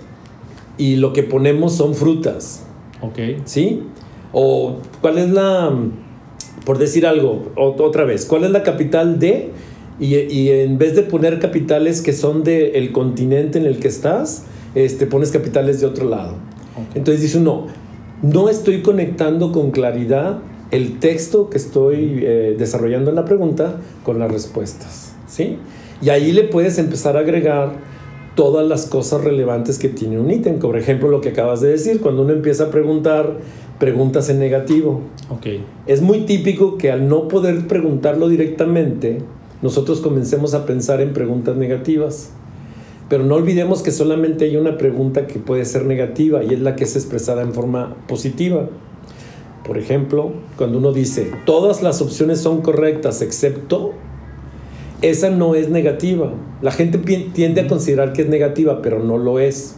y 0.76 0.96
lo 0.96 1.12
que 1.12 1.22
ponemos 1.22 1.74
son 1.74 1.94
frutas. 1.94 2.64
Ok. 3.00 3.18
¿Sí? 3.44 3.82
O 4.32 4.76
cuál 5.00 5.18
es 5.18 5.30
la, 5.30 5.72
por 6.64 6.78
decir 6.78 7.06
algo, 7.06 7.52
otra 7.56 8.04
vez, 8.04 8.26
cuál 8.26 8.44
es 8.44 8.50
la 8.50 8.62
capital 8.62 9.18
de, 9.18 9.50
y, 9.98 10.48
en 10.48 10.78
vez 10.78 10.96
de 10.96 11.02
poner 11.02 11.38
capitales 11.38 12.00
que 12.00 12.12
son 12.12 12.42
del 12.42 12.74
el 12.74 12.92
continente 12.92 13.58
en 13.58 13.66
el 13.66 13.78
que 13.78 13.88
estás, 13.88 14.44
este, 14.74 15.06
pones 15.06 15.30
capitales 15.30 15.80
de 15.80 15.86
otro 15.86 16.08
lado. 16.08 16.34
Entonces 16.94 17.22
dice 17.22 17.38
uno, 17.38 17.66
no 18.22 18.48
estoy 18.48 18.82
conectando 18.82 19.52
con 19.52 19.70
claridad 19.70 20.38
el 20.70 20.98
texto 20.98 21.50
que 21.50 21.58
estoy 21.58 22.20
eh, 22.22 22.54
desarrollando 22.58 23.10
en 23.10 23.16
la 23.16 23.24
pregunta 23.24 23.76
con 24.04 24.18
las 24.18 24.30
respuestas. 24.30 25.14
¿sí? 25.28 25.58
Y 26.02 26.10
ahí 26.10 26.32
le 26.32 26.44
puedes 26.44 26.78
empezar 26.78 27.16
a 27.16 27.20
agregar 27.20 27.72
todas 28.34 28.66
las 28.66 28.86
cosas 28.86 29.22
relevantes 29.22 29.78
que 29.78 29.88
tiene 29.88 30.18
un 30.18 30.30
ítem. 30.30 30.58
Por 30.58 30.76
ejemplo, 30.76 31.08
lo 31.08 31.20
que 31.20 31.30
acabas 31.30 31.60
de 31.60 31.68
decir, 31.68 32.00
cuando 32.00 32.22
uno 32.22 32.32
empieza 32.32 32.64
a 32.64 32.70
preguntar 32.70 33.36
preguntas 33.78 34.28
en 34.28 34.38
negativo. 34.38 35.00
Okay. 35.30 35.64
Es 35.86 36.02
muy 36.02 36.20
típico 36.20 36.78
que 36.78 36.90
al 36.90 37.08
no 37.08 37.28
poder 37.28 37.66
preguntarlo 37.66 38.28
directamente, 38.28 39.18
nosotros 39.62 40.00
comencemos 40.00 40.54
a 40.54 40.66
pensar 40.66 41.00
en 41.00 41.12
preguntas 41.12 41.56
negativas. 41.56 42.30
Pero 43.08 43.24
no 43.24 43.34
olvidemos 43.34 43.82
que 43.82 43.90
solamente 43.90 44.44
hay 44.44 44.56
una 44.56 44.78
pregunta 44.78 45.26
que 45.26 45.40
puede 45.40 45.64
ser 45.64 45.84
negativa 45.84 46.44
y 46.44 46.54
es 46.54 46.60
la 46.60 46.76
que 46.76 46.84
es 46.84 46.94
expresada 46.94 47.42
en 47.42 47.52
forma 47.52 47.96
positiva. 48.06 48.68
Por 49.66 49.78
ejemplo, 49.78 50.32
cuando 50.56 50.78
uno 50.78 50.92
dice, 50.92 51.30
todas 51.44 51.82
las 51.82 52.00
opciones 52.00 52.40
son 52.40 52.62
correctas 52.62 53.20
excepto, 53.20 53.94
esa 55.02 55.30
no 55.30 55.54
es 55.54 55.68
negativa. 55.68 56.32
La 56.62 56.72
gente 56.72 56.98
tiende 56.98 57.62
a 57.62 57.66
considerar 57.66 58.12
que 58.12 58.22
es 58.22 58.28
negativa, 58.28 58.82
pero 58.82 59.02
no 59.02 59.18
lo 59.18 59.38
es. 59.38 59.76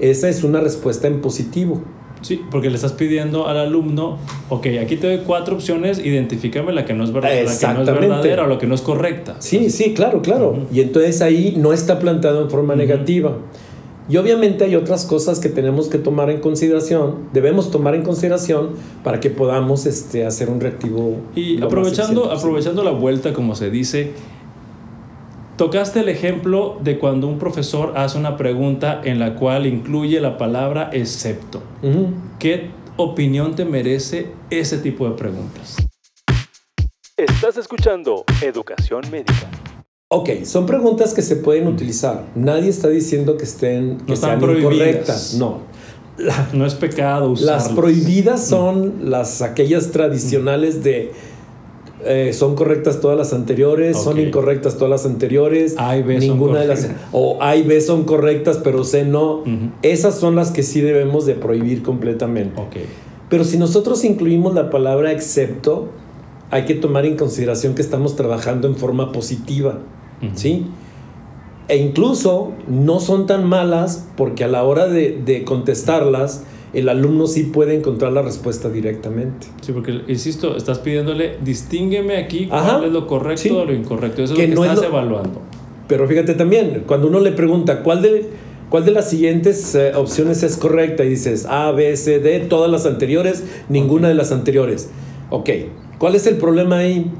Esa 0.00 0.28
es 0.28 0.44
una 0.44 0.60
respuesta 0.60 1.08
en 1.08 1.20
positivo. 1.20 1.82
Sí, 2.20 2.40
porque 2.50 2.68
le 2.68 2.74
estás 2.74 2.92
pidiendo 2.92 3.46
al 3.46 3.58
alumno, 3.58 4.18
ok, 4.48 4.66
aquí 4.82 4.96
te 4.96 5.06
doy 5.06 5.24
cuatro 5.24 5.54
opciones, 5.54 6.04
identifícame 6.04 6.72
la 6.72 6.84
que 6.84 6.92
no 6.92 7.04
es, 7.04 7.12
verdad, 7.12 7.30
la 7.30 7.56
que 7.56 7.66
no 7.74 7.82
es 7.82 7.86
verdadera 7.86 8.44
o 8.44 8.46
la 8.48 8.58
que 8.58 8.66
no 8.66 8.74
es 8.74 8.80
correcta. 8.80 9.36
Sí, 9.38 9.70
sí, 9.70 9.94
claro, 9.94 10.20
claro. 10.20 10.66
Y 10.72 10.80
entonces 10.80 11.22
ahí 11.22 11.54
no 11.56 11.72
está 11.72 12.00
planteado 12.00 12.42
en 12.42 12.50
forma 12.50 12.74
negativa. 12.74 13.38
Y 14.08 14.16
obviamente 14.16 14.64
hay 14.64 14.74
otras 14.74 15.04
cosas 15.04 15.38
que 15.38 15.50
tenemos 15.50 15.88
que 15.88 15.98
tomar 15.98 16.30
en 16.30 16.40
consideración, 16.40 17.28
debemos 17.34 17.70
tomar 17.70 17.94
en 17.94 18.02
consideración 18.02 18.70
para 19.04 19.20
que 19.20 19.28
podamos 19.28 19.84
este, 19.84 20.24
hacer 20.24 20.48
un 20.48 20.60
reactivo. 20.60 21.16
Y 21.36 21.62
aprovechando, 21.62 22.32
aprovechando 22.32 22.82
la 22.82 22.90
vuelta, 22.90 23.34
como 23.34 23.54
se 23.54 23.70
dice, 23.70 24.12
Tocaste 25.58 25.98
el 25.98 26.08
ejemplo 26.08 26.78
de 26.84 27.00
cuando 27.00 27.26
un 27.26 27.40
profesor 27.40 27.94
hace 27.96 28.16
una 28.16 28.36
pregunta 28.36 29.00
en 29.02 29.18
la 29.18 29.34
cual 29.34 29.66
incluye 29.66 30.20
la 30.20 30.38
palabra 30.38 30.88
excepto. 30.92 31.60
¿Qué 32.38 32.70
opinión 32.96 33.56
te 33.56 33.64
merece 33.64 34.28
ese 34.50 34.78
tipo 34.78 35.08
de 35.08 35.16
preguntas? 35.16 35.78
Estás 37.16 37.56
escuchando 37.56 38.24
Educación 38.40 39.02
Médica. 39.10 39.50
Ok, 40.12 40.44
son 40.44 40.64
preguntas 40.64 41.12
que 41.12 41.22
se 41.22 41.34
pueden 41.34 41.66
utilizar. 41.66 42.26
Nadie 42.36 42.68
está 42.68 42.88
diciendo 42.88 43.36
que 43.36 43.42
estén 43.42 43.98
que 44.06 44.14
sean 44.14 44.40
incorrectas. 44.40 45.34
No. 45.34 45.62
no 46.52 46.66
es 46.66 46.74
pecado 46.76 47.32
usarlas. 47.32 47.64
Las 47.64 47.74
prohibidas 47.74 48.46
son 48.46 49.10
las 49.10 49.42
aquellas 49.42 49.90
tradicionales 49.90 50.84
de 50.84 51.10
eh, 52.04 52.32
son 52.32 52.54
correctas 52.54 53.00
todas 53.00 53.18
las 53.18 53.32
anteriores, 53.32 53.96
son 53.96 54.20
incorrectas 54.20 54.76
todas 54.76 54.90
las 54.90 55.06
anteriores, 55.06 55.74
A 55.78 55.96
y 55.96 56.02
B 56.02 56.18
ninguna 56.18 56.60
de 56.60 56.68
las 56.68 56.88
o 57.12 57.38
A 57.42 57.56
y 57.56 57.62
B 57.62 57.80
son 57.80 58.04
correctas, 58.04 58.60
pero 58.62 58.84
C 58.84 59.04
no. 59.04 59.42
Esas 59.82 60.16
son 60.16 60.36
las 60.36 60.50
que 60.50 60.62
sí 60.62 60.80
debemos 60.80 61.26
de 61.26 61.34
prohibir 61.34 61.82
completamente. 61.82 62.60
Pero 63.28 63.44
si 63.44 63.58
nosotros 63.58 64.04
incluimos 64.04 64.54
la 64.54 64.70
palabra 64.70 65.12
excepto, 65.12 65.88
hay 66.50 66.64
que 66.64 66.74
tomar 66.74 67.04
en 67.04 67.16
consideración 67.16 67.74
que 67.74 67.82
estamos 67.82 68.16
trabajando 68.16 68.68
en 68.68 68.76
forma 68.76 69.12
positiva, 69.12 69.80
¿sí? 70.34 70.66
E 71.68 71.76
incluso 71.76 72.52
no 72.66 73.00
son 73.00 73.26
tan 73.26 73.44
malas 73.44 74.06
porque 74.16 74.44
a 74.44 74.48
la 74.48 74.62
hora 74.62 74.86
de, 74.86 75.20
de 75.22 75.44
contestarlas, 75.44 76.44
el 76.72 76.88
alumno 76.88 77.26
sí 77.26 77.44
puede 77.44 77.74
encontrar 77.74 78.12
la 78.12 78.22
respuesta 78.22 78.68
directamente. 78.68 79.46
Sí, 79.62 79.72
porque, 79.72 80.02
insisto, 80.08 80.56
estás 80.56 80.78
pidiéndole, 80.78 81.38
distíngueme 81.42 82.16
aquí 82.16 82.46
cuál 82.46 82.84
es 82.84 82.92
lo 82.92 83.06
correcto 83.06 83.60
o 83.60 83.64
lo 83.64 83.72
incorrecto. 83.72 84.22
Eso 84.22 84.34
es 84.34 84.50
lo 84.50 84.62
que 84.62 84.68
estás 84.68 84.84
evaluando. 84.84 85.40
Pero 85.88 86.06
fíjate 86.06 86.34
también, 86.34 86.84
cuando 86.86 87.08
uno 87.08 87.20
le 87.20 87.32
pregunta 87.32 87.82
cuál 87.82 88.02
de, 88.02 88.28
cuál 88.68 88.84
de 88.84 88.90
las 88.90 89.08
siguientes 89.08 89.74
eh, 89.74 89.92
opciones 89.94 90.42
es 90.42 90.58
correcta 90.58 91.04
y 91.04 91.08
dices 91.08 91.46
A, 91.46 91.72
B, 91.72 91.96
C, 91.96 92.20
D, 92.20 92.40
todas 92.40 92.70
las 92.70 92.84
anteriores, 92.84 93.44
ninguna 93.70 94.08
de 94.08 94.14
las 94.14 94.30
anteriores. 94.30 94.90
Ok, 95.30 95.48
¿cuál 95.98 96.14
es 96.14 96.26
el 96.26 96.36
problema 96.36 96.78
ahí? 96.78 97.10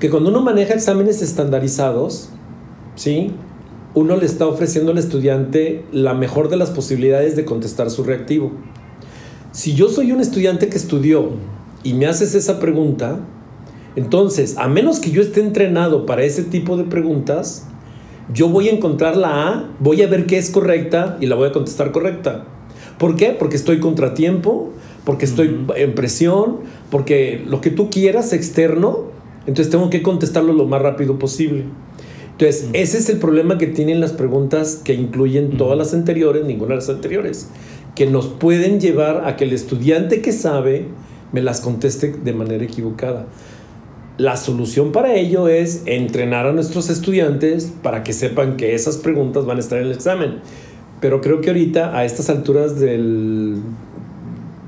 Que 0.00 0.10
cuando 0.10 0.30
uno 0.30 0.42
maneja 0.42 0.74
exámenes 0.74 1.22
estandarizados, 1.22 2.30
¿sí? 2.96 3.30
Uno 3.96 4.14
le 4.14 4.26
está 4.26 4.46
ofreciendo 4.46 4.92
al 4.92 4.98
estudiante 4.98 5.82
la 5.90 6.12
mejor 6.12 6.50
de 6.50 6.58
las 6.58 6.68
posibilidades 6.68 7.34
de 7.34 7.46
contestar 7.46 7.90
su 7.90 8.04
reactivo. 8.04 8.52
Si 9.52 9.72
yo 9.72 9.88
soy 9.88 10.12
un 10.12 10.20
estudiante 10.20 10.68
que 10.68 10.76
estudió 10.76 11.30
y 11.82 11.94
me 11.94 12.04
haces 12.04 12.34
esa 12.34 12.60
pregunta, 12.60 13.20
entonces, 13.96 14.58
a 14.58 14.68
menos 14.68 15.00
que 15.00 15.10
yo 15.10 15.22
esté 15.22 15.40
entrenado 15.40 16.04
para 16.04 16.24
ese 16.24 16.42
tipo 16.42 16.76
de 16.76 16.84
preguntas, 16.84 17.68
yo 18.34 18.50
voy 18.50 18.68
a 18.68 18.72
encontrar 18.72 19.16
la 19.16 19.48
A, 19.48 19.70
voy 19.80 20.02
a 20.02 20.08
ver 20.08 20.26
qué 20.26 20.36
es 20.36 20.50
correcta 20.50 21.16
y 21.18 21.24
la 21.24 21.34
voy 21.34 21.48
a 21.48 21.52
contestar 21.52 21.90
correcta. 21.90 22.44
¿Por 22.98 23.16
qué? 23.16 23.30
Porque 23.30 23.56
estoy 23.56 23.80
contratiempo, 23.80 24.72
porque 25.06 25.24
estoy 25.24 25.64
en 25.74 25.94
presión, 25.94 26.58
porque 26.90 27.42
lo 27.46 27.62
que 27.62 27.70
tú 27.70 27.88
quieras 27.88 28.34
externo, 28.34 29.04
entonces 29.46 29.70
tengo 29.70 29.88
que 29.88 30.02
contestarlo 30.02 30.52
lo 30.52 30.66
más 30.66 30.82
rápido 30.82 31.18
posible. 31.18 31.64
Entonces, 32.38 32.68
ese 32.74 32.98
es 32.98 33.08
el 33.08 33.18
problema 33.18 33.56
que 33.56 33.66
tienen 33.66 33.98
las 33.98 34.12
preguntas 34.12 34.82
que 34.84 34.92
incluyen 34.92 35.56
todas 35.56 35.78
las 35.78 35.94
anteriores, 35.94 36.44
ninguna 36.44 36.70
de 36.70 36.76
las 36.76 36.90
anteriores, 36.90 37.48
que 37.94 38.04
nos 38.04 38.26
pueden 38.26 38.78
llevar 38.78 39.26
a 39.26 39.36
que 39.36 39.44
el 39.44 39.54
estudiante 39.54 40.20
que 40.20 40.32
sabe 40.32 40.86
me 41.32 41.40
las 41.40 41.62
conteste 41.62 42.12
de 42.12 42.32
manera 42.34 42.62
equivocada. 42.62 43.26
La 44.18 44.36
solución 44.36 44.92
para 44.92 45.14
ello 45.14 45.48
es 45.48 45.82
entrenar 45.86 46.46
a 46.46 46.52
nuestros 46.52 46.90
estudiantes 46.90 47.72
para 47.82 48.02
que 48.04 48.12
sepan 48.12 48.58
que 48.58 48.74
esas 48.74 48.98
preguntas 48.98 49.46
van 49.46 49.56
a 49.56 49.60
estar 49.60 49.78
en 49.78 49.86
el 49.86 49.92
examen. 49.92 50.40
Pero 51.00 51.22
creo 51.22 51.40
que 51.40 51.48
ahorita, 51.48 51.96
a 51.96 52.04
estas 52.04 52.28
alturas 52.28 52.78
del, 52.78 53.62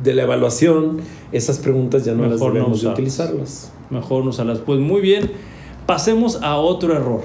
de 0.02 0.14
la 0.14 0.22
evaluación, 0.22 1.00
esas 1.32 1.58
preguntas 1.58 2.06
ya 2.06 2.14
no 2.14 2.22
las 2.22 2.32
Mejor 2.32 2.48
no 2.48 2.54
debemos 2.54 2.80
de 2.80 2.88
utilizarlas. 2.88 3.72
Mejor 3.90 4.24
no 4.24 4.30
usarlas. 4.30 4.58
Pues 4.58 4.80
muy 4.80 5.02
bien, 5.02 5.30
pasemos 5.86 6.40
a 6.42 6.56
otro 6.56 6.94
error. 6.94 7.20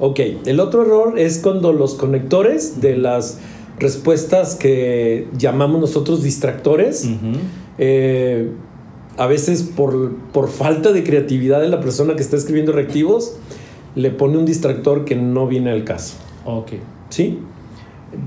Ok, 0.00 0.20
el 0.46 0.60
otro 0.60 0.82
error 0.82 1.18
es 1.18 1.38
cuando 1.38 1.72
los 1.72 1.94
conectores 1.94 2.80
de 2.80 2.96
las 2.96 3.38
respuestas 3.78 4.54
que 4.56 5.28
llamamos 5.36 5.80
nosotros 5.80 6.22
distractores, 6.22 7.06
eh, 7.78 8.50
a 9.16 9.26
veces 9.26 9.62
por, 9.62 10.14
por 10.32 10.48
falta 10.48 10.92
de 10.92 11.04
creatividad 11.04 11.60
de 11.60 11.68
la 11.68 11.80
persona 11.80 12.16
que 12.16 12.22
está 12.22 12.36
escribiendo 12.36 12.72
reactivos, 12.72 13.36
le 13.94 14.10
pone 14.10 14.38
un 14.38 14.46
distractor 14.46 15.04
que 15.04 15.16
no 15.16 15.46
viene 15.46 15.70
al 15.70 15.84
caso. 15.84 16.14
Ok. 16.46 16.72
¿Sí? 17.10 17.38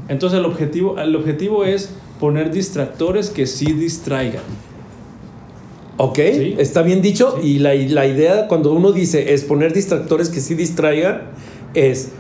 Entonces 0.10 0.40
el 0.40 0.46
objetivo, 0.46 0.98
el 1.00 1.16
objetivo 1.16 1.66
es 1.66 1.90
poner 2.20 2.52
distractores 2.52 3.30
que 3.32 3.48
sí 3.48 3.74
distraigan. 3.74 4.44
Ok, 5.98 6.18
Sí. 6.34 6.56
está 6.58 6.82
bien 6.82 7.02
dicho. 7.02 7.36
Sí. 7.42 7.48
Y 7.56 7.60
la, 7.60 7.74
la 7.76 8.08
idea 8.08 8.48
cuando 8.48 8.74
uno 8.74 8.92
dice 8.92 9.34
es 9.34 9.44
poner 9.44 9.74
distractores 9.74 10.30
que 10.30 10.40
sí 10.40 10.56
distraigan, 10.56 11.22
es 11.74 12.12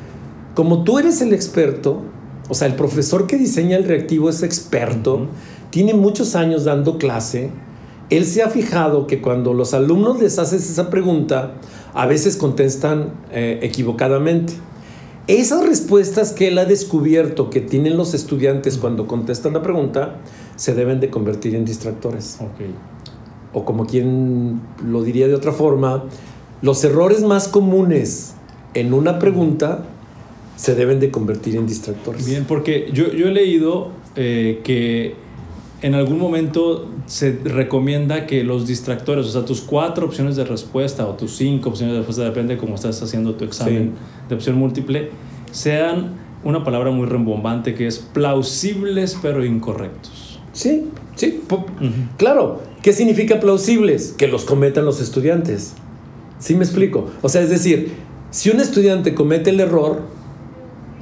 como 0.56 0.84
tú 0.84 1.00
eres 1.00 1.22
el 1.22 1.34
experto, 1.34 2.02
o 2.50 2.54
sea, 2.54 2.68
el 2.68 2.76
profesor 2.76 3.26
que 3.26 3.38
diseña 3.38 3.78
el 3.78 3.86
reactivo 3.86 4.30
es 4.30 4.44
experto, 4.44 5.28
tiene 5.72 5.94
muchos 5.94 6.36
años 6.36 6.66
dando 6.66 7.00
clase, 7.00 7.50
él 8.10 8.26
se 8.26 8.44
ha 8.44 8.50
fijado 8.50 9.08
que 9.08 9.22
cuando 9.22 9.54
los 9.54 9.74
alumnos 9.74 10.20
les 10.20 10.38
haces 10.38 10.70
esa 10.70 10.92
pregunta, 10.92 11.54
a 11.96 12.06
veces 12.06 12.36
contestan 12.36 13.14
eh, 13.32 13.60
equivocadamente. 13.64 14.54
Esas 15.26 15.66
respuestas 15.66 16.34
que 16.34 16.50
él 16.50 16.58
ha 16.60 16.66
descubierto 16.66 17.50
que 17.50 17.62
tienen 17.62 17.98
los 17.98 18.14
estudiantes 18.14 18.78
cuando 18.78 19.08
contestan 19.08 19.54
la 19.54 19.64
pregunta, 19.64 20.18
se 20.56 20.76
deben 20.76 21.00
de 21.00 21.10
convertir 21.10 21.56
en 21.56 21.66
distractores. 21.66 22.38
O 23.54 23.66
como 23.66 23.88
quien 23.88 24.62
lo 24.86 25.02
diría 25.02 25.28
de 25.28 25.34
otra 25.34 25.54
forma, 25.54 26.04
los 26.62 26.84
errores 26.84 27.24
más 27.24 27.48
comunes 27.48 28.36
en 28.74 28.94
una 28.94 29.20
pregunta 29.20 29.86
se 30.56 30.75
deben 30.75 31.00
de 31.00 31.12
convertir 31.12 31.56
en 31.56 31.68
distractores. 31.68 32.25
Bien, 32.25 32.46
porque 32.46 32.89
yo, 32.94 33.12
yo 33.12 33.27
he 33.27 33.32
leído 33.32 33.92
eh, 34.15 34.62
que 34.63 35.15
en 35.82 35.96
algún 35.96 36.18
momento 36.18 36.89
se 37.08 37.38
recomienda 37.44 38.25
que 38.25 38.44
los 38.44 38.65
distractores, 38.68 39.25
o 39.25 39.30
sea, 39.32 39.46
tus 39.46 39.62
cuatro 39.62 40.06
opciones 40.06 40.36
de 40.36 40.46
respuesta 40.46 41.06
o 41.06 41.15
tus 41.15 41.36
cinco 41.36 41.70
opciones 41.70 41.94
de 41.94 42.00
respuesta, 42.00 42.24
depende 42.24 42.56
de 42.56 42.60
cómo 42.60 42.75
estás 42.75 43.01
haciendo 43.01 43.36
tu 43.36 43.44
examen 43.44 43.94
de 44.30 44.36
opción 44.36 44.58
múltiple, 44.58 45.10
sean 45.51 46.13
una 46.44 46.63
palabra 46.63 46.92
muy 46.92 47.06
rembombante 47.08 47.74
que 47.74 47.88
es 47.88 48.00
plausibles 48.00 49.18
pero 49.22 49.44
incorrectos. 49.44 50.39
Sí, 50.53 50.86
sí, 51.15 51.42
claro. 52.18 52.62
¿Qué 52.82 52.94
significa 52.94 53.39
plausibles? 53.39 54.13
Que 54.18 54.27
los 54.27 54.46
cometan 54.46 54.86
los 54.86 55.01
estudiantes. 55.01 55.74
¿Sí 56.39 56.53
me 56.56 56.63
explico? 56.63 57.10
O 57.22 57.30
sea, 57.30 57.42
es 57.42 57.50
decir, 57.50 57.94
si 58.34 58.50
un 58.50 58.60
estudiante 58.60 59.13
comete 59.13 59.52
el 59.52 59.60
error, 59.60 60.02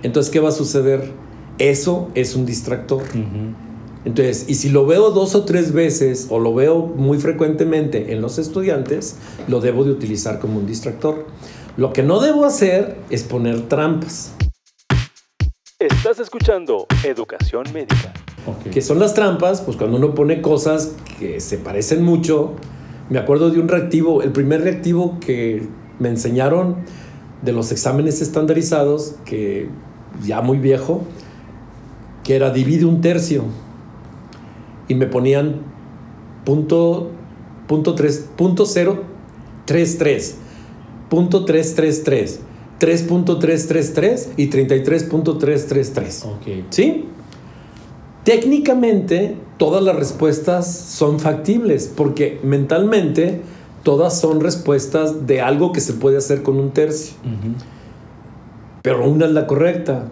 entonces, 0.03 0.29
¿qué 0.29 0.41
va 0.41 0.49
a 0.49 0.51
suceder? 0.51 1.13
Eso 1.59 2.09
es 2.13 2.35
un 2.35 2.45
distractor. 2.45 3.03
Ujú. 3.03 3.55
Entonces, 4.03 4.49
y 4.49 4.55
si 4.55 4.67
lo 4.67 4.85
veo 4.85 5.11
dos 5.11 5.33
o 5.35 5.45
tres 5.45 5.71
veces 5.71 6.27
o 6.29 6.39
lo 6.39 6.53
veo 6.53 6.79
muy 6.81 7.19
frecuentemente 7.19 8.11
en 8.11 8.19
los 8.21 8.37
estudiantes, 8.37 9.15
lo 9.47 9.61
debo 9.61 9.85
de 9.85 9.91
utilizar 9.91 10.39
como 10.39 10.59
un 10.59 10.65
distractor. 10.65 11.25
Lo 11.77 11.93
que 11.93 12.03
no 12.03 12.19
debo 12.19 12.43
hacer 12.43 12.97
es 13.09 13.23
poner 13.23 13.61
trampas. 13.69 14.33
Estás 15.79 16.19
escuchando 16.19 16.85
Educación 17.05 17.63
Médica. 17.73 18.11
Ok. 18.45 18.71
¿Qué 18.73 18.81
son 18.81 18.99
las 18.99 19.13
trampas? 19.13 19.61
Pues 19.61 19.77
cuando 19.77 19.95
uno 19.95 20.13
pone 20.15 20.41
cosas 20.41 20.95
que 21.17 21.39
se 21.39 21.57
parecen 21.57 22.03
mucho. 22.03 22.55
Me 23.09 23.19
acuerdo 23.19 23.51
de 23.51 23.61
un 23.61 23.69
reactivo, 23.69 24.21
el 24.21 24.33
primer 24.33 24.63
reactivo 24.63 25.17
que 25.21 25.65
me 25.97 26.09
enseñaron 26.09 26.83
de 27.41 27.51
los 27.51 27.71
exámenes 27.71 28.21
estandarizados, 28.21 29.15
que 29.25 29.69
ya 30.23 30.41
muy 30.41 30.57
viejo, 30.57 31.03
que 32.23 32.35
era 32.35 32.51
divide 32.51 32.85
un 32.85 33.01
tercio. 33.01 33.45
Y 34.87 34.95
me 34.95 35.07
ponían 35.07 35.61
punto, 36.45 37.11
punto, 37.67 37.95
tres, 37.95 38.29
punto 38.35 38.65
cero, 38.65 39.03
tres, 39.65 39.97
tres, 39.97 40.37
punto 41.09 41.45
tres, 41.45 41.75
tres, 41.75 42.03
tres, 42.03 42.41
3.333 42.81 44.29
y 44.37 44.49
33.333. 44.49 46.25
Ok. 46.25 46.65
¿Sí? 46.71 47.05
Técnicamente, 48.23 49.37
todas 49.57 49.83
las 49.83 49.95
respuestas 49.95 50.75
son 50.75 51.19
factibles 51.19 51.91
porque 51.95 52.39
mentalmente 52.43 53.41
todas 53.83 54.19
son 54.19 54.41
respuestas 54.41 55.27
de 55.27 55.41
algo 55.41 55.71
que 55.71 55.81
se 55.81 55.93
puede 55.93 56.17
hacer 56.17 56.43
con 56.43 56.57
un 56.57 56.71
tercio, 56.71 57.15
pero 58.81 59.07
una 59.09 59.25
es 59.25 59.31
la 59.31 59.47
correcta. 59.47 60.07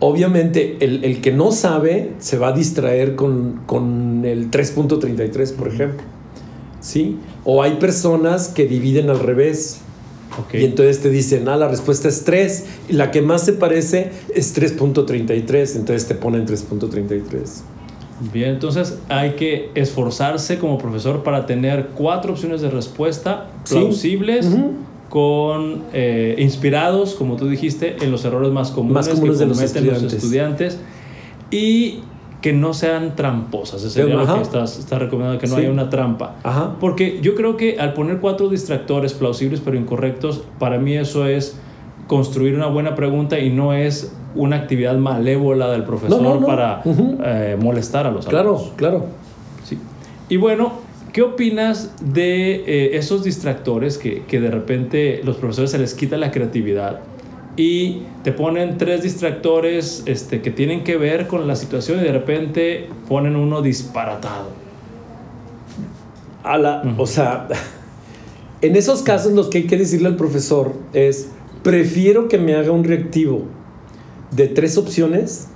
Obviamente, 0.00 0.76
el, 0.80 1.04
el 1.04 1.20
que 1.20 1.32
no 1.32 1.52
sabe 1.52 2.12
se 2.18 2.36
va 2.36 2.48
a 2.48 2.52
distraer 2.52 3.14
con, 3.14 3.62
con 3.66 4.24
el 4.24 4.50
3.33, 4.50 5.54
por 5.54 5.68
ejemplo. 5.68 6.02
¿Sí? 6.80 7.16
O 7.44 7.62
hay 7.62 7.76
personas 7.76 8.48
que 8.48 8.66
dividen 8.66 9.08
al 9.08 9.20
revés. 9.20 9.80
Ok. 10.38 10.54
Y 10.54 10.64
entonces 10.64 11.00
te 11.00 11.08
dicen, 11.08 11.48
ah, 11.48 11.56
la 11.56 11.68
respuesta 11.68 12.08
es 12.08 12.24
3. 12.24 12.64
Y 12.90 12.92
la 12.94 13.10
que 13.10 13.22
más 13.22 13.44
se 13.44 13.54
parece 13.54 14.10
es 14.34 14.54
3.33. 14.54 15.76
Entonces 15.76 16.06
te 16.06 16.14
ponen 16.14 16.46
3.33. 16.46 17.62
Bien, 18.32 18.50
entonces 18.50 19.00
hay 19.08 19.32
que 19.32 19.70
esforzarse 19.74 20.58
como 20.58 20.78
profesor 20.78 21.22
para 21.22 21.46
tener 21.46 21.88
cuatro 21.96 22.32
opciones 22.32 22.60
de 22.60 22.70
respuesta 22.70 23.48
Sí. 23.64 23.74
plausibles, 23.74 24.48
con 25.10 25.82
eh, 25.92 26.34
inspirados, 26.38 27.14
como 27.14 27.36
tú 27.36 27.48
dijiste, 27.48 27.96
en 28.02 28.10
los 28.10 28.24
errores 28.24 28.50
más 28.52 28.70
comunes, 28.70 28.94
Más 28.94 29.08
comunes 29.08 29.38
que 29.38 29.44
de 29.44 29.48
los 29.48 29.58
cometen 29.58 29.86
los 30.02 30.12
estudiantes. 30.12 30.80
y 31.50 32.00
que 32.40 32.52
no 32.52 32.74
sean 32.74 33.16
tramposas. 33.16 33.80
Eso 33.82 33.90
sería 33.90 34.16
lo 34.16 34.34
que 34.34 34.42
estás, 34.42 34.78
estás 34.78 34.98
recomendando, 34.98 35.38
que 35.40 35.46
no 35.46 35.54
Sí. 35.54 35.60
haya 35.62 35.70
una 35.70 35.88
trampa. 35.88 36.36
Ajá. 36.42 36.76
Porque 36.78 37.20
yo 37.22 37.34
creo 37.36 37.56
que 37.56 37.78
al 37.78 37.94
poner 37.94 38.18
cuatro 38.18 38.48
distractores 38.48 39.14
plausibles 39.14 39.60
pero 39.64 39.76
incorrectos, 39.78 40.42
para 40.58 40.78
mí 40.78 40.94
eso 40.94 41.26
es 41.26 41.56
construir 42.06 42.54
una 42.54 42.66
buena 42.66 42.94
pregunta 42.94 43.38
y 43.38 43.50
no 43.50 43.72
es 43.72 44.14
una 44.34 44.56
actividad 44.56 44.96
malévola 44.96 45.70
del 45.70 45.84
profesor 45.84 46.20
No, 46.22 46.34
no, 46.34 46.40
no. 46.40 46.46
para 46.46 46.82
eh, 46.84 47.56
molestar 47.60 48.06
a 48.06 48.10
los 48.10 48.26
Claro, 48.26 48.50
alumnos. 48.56 48.72
claro. 48.76 49.06
Sí. 49.64 49.78
Y 50.28 50.36
bueno, 50.36 50.72
¿qué 51.12 51.22
opinas 51.22 51.92
de 52.02 52.54
eh, 52.66 52.96
esos 52.96 53.22
distractores 53.24 53.98
que, 53.98 54.22
que 54.26 54.40
de 54.40 54.50
repente 54.50 55.20
los 55.24 55.36
profesores 55.36 55.70
se 55.70 55.78
les 55.78 55.94
quita 55.94 56.16
la 56.16 56.30
creatividad 56.30 57.00
y 57.56 58.02
te 58.24 58.32
ponen 58.32 58.78
tres 58.78 59.02
distractores 59.04 60.02
este, 60.06 60.42
que 60.42 60.50
tienen 60.50 60.82
que 60.82 60.96
ver 60.96 61.28
con 61.28 61.46
la 61.46 61.54
situación 61.54 62.00
y 62.00 62.02
de 62.02 62.12
repente 62.12 62.88
ponen 63.08 63.36
uno 63.36 63.62
disparatado? 63.62 64.48
A 66.42 66.58
la. 66.58 66.82
O 66.98 67.06
sea, 67.06 67.48
en 68.60 68.76
esos 68.76 69.02
casos 69.02 69.32
lo 69.32 69.48
que 69.50 69.58
hay 69.58 69.64
que 69.66 69.76
decirle 69.76 70.08
al 70.08 70.16
profesor 70.16 70.72
es, 70.92 71.30
prefiero 71.62 72.28
que 72.28 72.38
me 72.38 72.54
haga 72.54 72.70
un 72.72 72.84
reactivo 72.84 73.42
de 74.34 74.48
tres 74.48 74.78
opciones 74.78 75.48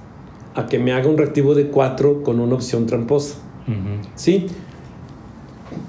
a 0.55 0.67
que 0.67 0.79
me 0.79 0.93
haga 0.93 1.09
un 1.09 1.19
reactivo 1.19 1.55
de 1.55 1.69
cuatro 1.69 2.23
con 2.23 2.41
una 2.41 2.55
opción 2.55 2.87
tramposa. 2.87 3.37
¿Sí? 4.15 4.47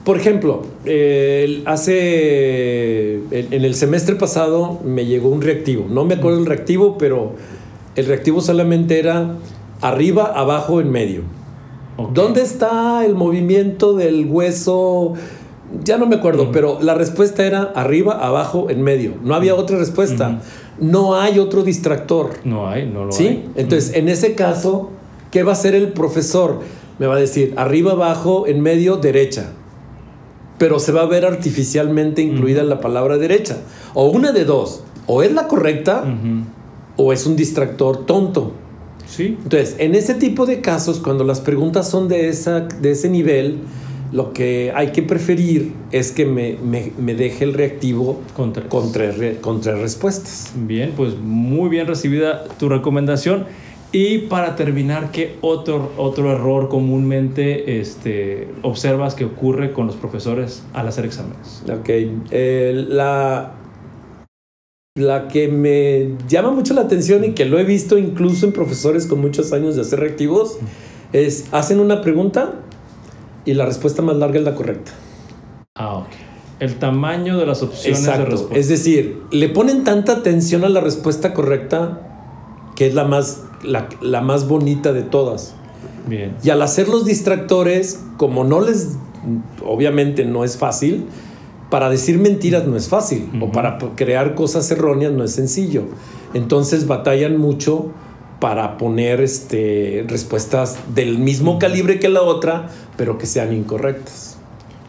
Por 0.04 0.18
ejemplo, 0.18 0.64
hace 1.66 3.16
en, 3.32 3.64
el 3.64 3.76
semestre 3.76 4.16
pasado 4.16 4.80
me 4.84 5.06
llegó 5.06 5.30
un 5.30 5.42
reactivo. 5.42 5.88
No 5.90 6.04
me 6.06 6.16
acuerdo 6.16 6.40
el 6.40 6.46
reactivo, 6.46 6.98
pero 6.98 7.34
el 7.96 8.06
reactivo 8.06 8.42
solamente 8.42 9.00
era 9.00 9.36
arriba, 9.82 10.26
abajo, 10.36 10.82
en 10.82 10.92
medio. 10.92 11.22
¿Dónde 12.14 12.42
está 12.42 13.06
el 13.06 13.16
movimiento 13.16 13.94
del 13.94 14.26
hueso? 14.26 15.14
Ya 15.84 15.98
no 15.98 16.06
me 16.06 16.16
acuerdo, 16.16 16.52
pero 16.52 16.80
la 16.82 16.96
respuesta 16.96 17.46
era 17.46 17.64
arriba, 17.64 18.26
abajo, 18.26 18.70
en 18.70 18.82
medio. 18.82 19.14
No 19.24 19.36
había 19.36 19.56
otra 19.56 19.78
respuesta. 19.78 20.42
No 20.82 21.16
hay 21.16 21.40
otro 21.40 21.64
distractor. 21.64 22.32
No 22.44 22.68
hay, 22.68 22.86
no 22.86 23.06
lo 23.06 23.12
¿Sí? 23.12 23.28
hay. 23.28 23.50
Entonces, 23.56 23.94
en 23.96 24.10
ese 24.10 24.36
caso, 24.36 24.90
¿qué 25.32 25.44
va 25.44 25.52
a 25.52 25.54
hacer 25.54 25.76
el 25.76 25.90
profesor? 25.94 26.60
Me 27.00 27.08
va 27.08 27.16
a 27.16 27.20
decir 27.20 27.54
arriba, 27.58 27.94
abajo, 27.94 28.48
en 28.48 28.62
medio, 28.62 28.98
derecha. 28.98 29.54
Pero 30.58 30.80
se 30.80 30.92
va 30.92 31.02
a 31.02 31.06
ver 31.06 31.26
artificialmente 31.26 32.22
incluida 32.22 32.64
la 32.64 32.82
palabra 32.82 33.18
derecha. 33.18 33.58
O 33.94 34.10
una 34.10 34.32
de 34.32 34.44
dos. 34.46 34.84
O 35.08 35.24
es 35.24 35.32
la 35.32 35.48
correcta 35.48 36.04
o 36.98 37.14
es 37.14 37.26
un 37.26 37.38
distractor 37.38 38.06
tonto. 38.06 38.52
Sí. 39.08 39.38
Entonces, 39.42 39.76
en 39.80 39.96
ese 39.96 40.14
tipo 40.16 40.46
de 40.46 40.60
casos, 40.60 41.00
cuando 41.00 41.24
las 41.24 41.40
preguntas 41.40 41.90
son 41.90 42.10
de, 42.10 42.28
esa, 42.28 42.60
de 42.60 42.92
ese 42.92 43.10
nivel, 43.10 43.60
lo 44.12 44.34
que 44.34 44.72
hay 44.76 44.88
que 44.92 45.04
preferir 45.04 45.74
es 45.92 46.12
que 46.12 46.26
me, 46.26 46.58
me- 46.64 46.92
me 46.98 47.14
deje 47.16 47.44
el 47.44 47.54
reactivo 47.54 48.20
Con 48.36 48.54
tres. 48.54 48.66
con 48.68 48.92
tres, 48.92 49.18
re- 49.18 49.38
con 49.40 49.62
tres 49.62 49.78
respuestas. 49.80 50.52
Bien, 50.56 50.94
pues 50.98 51.16
muy 51.18 51.70
bien 51.70 51.86
recibida 51.88 52.44
tu 52.58 52.70
recomendación. 52.70 53.46
Y 53.92 54.20
para 54.20 54.56
terminar, 54.56 55.10
¿qué 55.12 55.36
otro, 55.42 55.92
otro 55.98 56.32
error 56.32 56.70
comúnmente 56.70 57.80
este, 57.80 58.48
observas 58.62 59.16
que 59.16 59.26
ocurre 59.26 59.74
con 59.74 59.88
los 59.88 59.96
profesores 59.96 60.64
al 60.74 60.88
hacer 60.88 61.06
exámenes? 61.06 61.64
Ok, 61.72 61.90
eh, 61.90 62.86
la, 62.88 63.54
la 64.96 65.28
que 65.28 65.48
me 65.48 66.10
llama 66.28 66.52
mucho 66.52 66.74
la 66.74 66.82
atención 66.82 67.24
y 67.24 67.32
que 67.34 67.46
lo 67.46 67.58
he 67.58 67.64
visto 67.64 67.98
incluso 67.98 68.46
en 68.46 68.52
profesores 68.54 69.08
con 69.08 69.22
muchos 69.22 69.54
años 69.54 69.76
de 69.76 69.82
hacer 69.82 70.00
reactivos 70.02 70.58
es 71.14 71.48
hacen 71.52 71.80
una 71.80 72.02
pregunta 72.02 72.60
y 73.46 73.54
la 73.54 73.66
respuesta 73.66 74.02
más 74.02 74.16
larga 74.16 74.40
es 74.40 74.46
la 74.46 74.56
correcta. 74.56 74.92
Ah, 75.76 75.98
ok. 75.98 76.08
El 76.60 76.76
tamaño 76.76 77.38
de 77.38 77.46
las 77.46 77.64
opciones 77.64 78.06
de 78.06 78.26
respuesta. 78.26 78.58
Es 78.58 78.68
decir, 78.68 79.22
le 79.32 79.50
ponen 79.50 79.84
tanta 79.84 80.14
atención 80.14 80.66
a 80.66 80.70
la 80.70 80.82
respuesta 80.82 81.34
correcta 81.34 82.02
que 82.76 82.88
es 82.88 82.94
la 82.94 83.04
más, 83.04 83.44
la, 83.64 83.90
la 84.02 84.22
más 84.22 84.48
bonita 84.48 84.94
de 84.94 85.04
todas. 85.04 85.54
Bien. 86.08 86.36
Y 86.44 86.50
al 86.50 86.62
hacer 86.62 86.88
los 86.88 87.06
distractores, 87.06 88.02
como 88.18 88.44
no 88.44 88.62
les, 88.62 88.98
obviamente 89.66 90.26
no 90.26 90.44
es 90.44 90.58
fácil, 90.58 91.06
para 91.70 91.90
decir 91.90 92.18
mentiras 92.20 92.66
no 92.68 92.76
es 92.76 92.88
fácil, 92.88 93.30
o 93.42 93.52
para 93.52 93.78
crear 93.96 94.34
cosas 94.34 94.70
erróneas 94.72 95.12
no 95.12 95.24
es 95.24 95.32
sencillo. 95.32 95.84
Entonces 96.34 96.88
batallan 96.88 97.38
mucho 97.38 97.92
para 98.40 98.78
poner 98.78 99.20
este, 99.22 100.06
respuestas 100.08 100.78
del 100.96 101.18
mismo 101.20 101.60
calibre 101.60 102.00
que 102.00 102.08
la 102.10 102.22
otra, 102.22 102.70
pero 102.98 103.18
que 103.18 103.26
sean 103.26 103.54
incorrectas. 103.54 104.38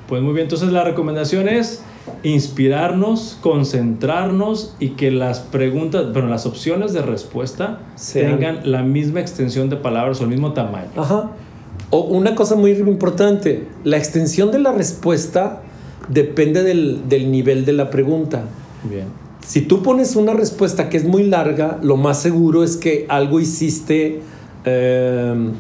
Pues 0.09 0.23
muy 0.23 0.33
bien, 0.35 0.45
entonces 0.45 0.71
la 0.73 0.85
recomendación 0.85 1.49
es 1.49 1.83
inspirarnos, 2.23 3.39
concentrarnos 3.41 4.75
y 4.81 4.91
que 4.91 5.11
las 5.11 5.41
preguntas, 5.41 6.13
bueno, 6.13 6.29
las 6.29 6.47
opciones 6.47 6.93
de 6.93 7.03
respuesta 7.03 7.81
Sean- 7.97 8.39
tengan 8.39 8.71
la 8.71 8.83
misma 8.83 9.21
extensión 9.21 9.69
de 9.71 9.77
palabras 9.77 10.21
o 10.21 10.25
el 10.25 10.31
mismo 10.31 10.53
tamaño. 10.53 10.91
Ajá. 10.97 11.31
O 11.91 12.01
una 12.01 12.35
cosa 12.35 12.55
muy 12.57 12.71
importante, 12.73 13.67
la 13.85 13.97
extensión 13.97 14.51
de 14.53 14.61
la 14.61 14.73
respuesta 14.73 15.63
depende 16.09 16.63
del, 16.63 17.09
del 17.09 17.31
nivel 17.31 17.65
de 17.65 17.73
la 17.73 17.91
pregunta. 17.91 18.43
Bien. 18.85 19.07
Si 19.47 19.63
tú 19.63 19.83
pones 19.83 20.17
una 20.17 20.33
respuesta 20.33 20.89
que 20.89 20.97
es 20.97 21.05
muy 21.05 21.25
larga, 21.25 21.79
lo 21.83 21.97
más 21.97 22.21
seguro 22.21 22.63
es 22.63 22.77
que 22.77 23.07
algo 23.09 23.41
hiciste 23.41 24.21
eh, 24.65 25.51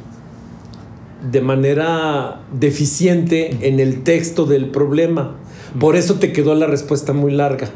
de 1.30 1.40
manera 1.40 2.40
deficiente 2.52 3.56
en 3.62 3.80
el 3.80 4.02
texto 4.02 4.46
del 4.46 4.70
problema. 4.70 5.36
Por 5.78 5.96
eso 5.96 6.14
te 6.14 6.32
quedó 6.32 6.54
la 6.54 6.66
respuesta 6.66 7.12
muy 7.12 7.32
larga. 7.32 7.68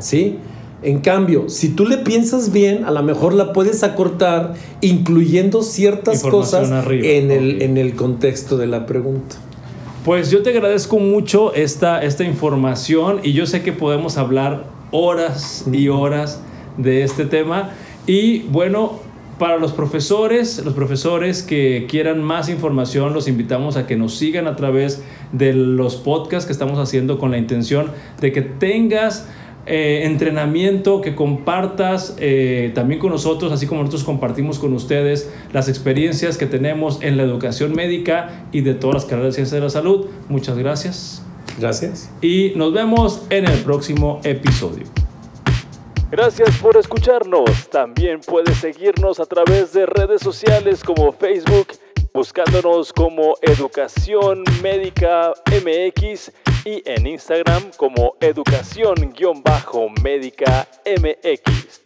¿Sí? 0.00 0.38
En 0.82 1.00
cambio, 1.00 1.48
si 1.48 1.70
tú 1.70 1.86
le 1.86 1.98
piensas 1.98 2.52
bien, 2.52 2.84
a 2.84 2.90
lo 2.90 3.02
mejor 3.02 3.32
la 3.32 3.54
puedes 3.54 3.82
acortar 3.82 4.54
incluyendo 4.82 5.62
ciertas 5.62 6.22
cosas 6.22 6.70
arriba, 6.70 7.06
en, 7.06 7.30
el, 7.30 7.62
en 7.62 7.78
el 7.78 7.94
contexto 7.94 8.58
de 8.58 8.66
la 8.66 8.84
pregunta. 8.84 9.36
Pues 10.04 10.30
yo 10.30 10.42
te 10.42 10.50
agradezco 10.50 10.98
mucho 10.98 11.54
esta, 11.54 12.02
esta 12.02 12.24
información 12.24 13.20
y 13.22 13.32
yo 13.32 13.46
sé 13.46 13.62
que 13.62 13.72
podemos 13.72 14.18
hablar 14.18 14.73
horas 14.94 15.66
y 15.70 15.88
horas 15.88 16.40
de 16.78 17.02
este 17.02 17.26
tema. 17.26 17.70
Y 18.06 18.42
bueno, 18.42 19.00
para 19.38 19.58
los 19.58 19.72
profesores, 19.72 20.64
los 20.64 20.74
profesores 20.74 21.42
que 21.42 21.86
quieran 21.88 22.22
más 22.22 22.48
información, 22.48 23.12
los 23.12 23.26
invitamos 23.26 23.76
a 23.76 23.88
que 23.88 23.96
nos 23.96 24.14
sigan 24.14 24.46
a 24.46 24.54
través 24.54 25.02
de 25.32 25.52
los 25.52 25.96
podcasts 25.96 26.46
que 26.46 26.52
estamos 26.52 26.78
haciendo 26.78 27.18
con 27.18 27.32
la 27.32 27.38
intención 27.38 27.90
de 28.20 28.30
que 28.30 28.42
tengas 28.42 29.28
eh, 29.66 30.02
entrenamiento, 30.04 31.00
que 31.00 31.16
compartas 31.16 32.16
eh, 32.20 32.70
también 32.76 33.00
con 33.00 33.10
nosotros, 33.10 33.50
así 33.50 33.66
como 33.66 33.80
nosotros 33.80 34.04
compartimos 34.04 34.60
con 34.60 34.72
ustedes 34.74 35.32
las 35.52 35.68
experiencias 35.68 36.38
que 36.38 36.46
tenemos 36.46 37.02
en 37.02 37.16
la 37.16 37.24
educación 37.24 37.72
médica 37.72 38.44
y 38.52 38.60
de 38.60 38.74
todas 38.74 38.94
las 38.94 39.04
carreras 39.06 39.32
de 39.32 39.36
ciencia 39.38 39.56
de 39.56 39.64
la 39.64 39.70
salud. 39.70 40.06
Muchas 40.28 40.56
gracias 40.56 41.24
Gracias. 41.58 42.10
y 42.20 42.52
nos 42.56 42.72
vemos 42.72 43.22
en 43.30 43.46
el 43.46 43.60
próximo 43.60 44.20
episodio. 44.24 44.84
Gracias 46.10 46.56
por 46.58 46.76
escucharnos. 46.76 47.68
También 47.70 48.20
puedes 48.20 48.58
seguirnos 48.58 49.20
a 49.20 49.26
través 49.26 49.72
de 49.72 49.86
redes 49.86 50.20
sociales 50.22 50.82
como 50.84 51.12
Facebook, 51.12 51.68
buscándonos 52.12 52.92
como 52.92 53.36
Educación 53.42 54.42
Médica 54.62 55.32
MX 55.46 56.32
y 56.64 56.82
en 56.86 57.06
Instagram 57.06 57.70
como 57.76 58.16
Educación-Médica 58.20 60.68
MX. 60.86 61.83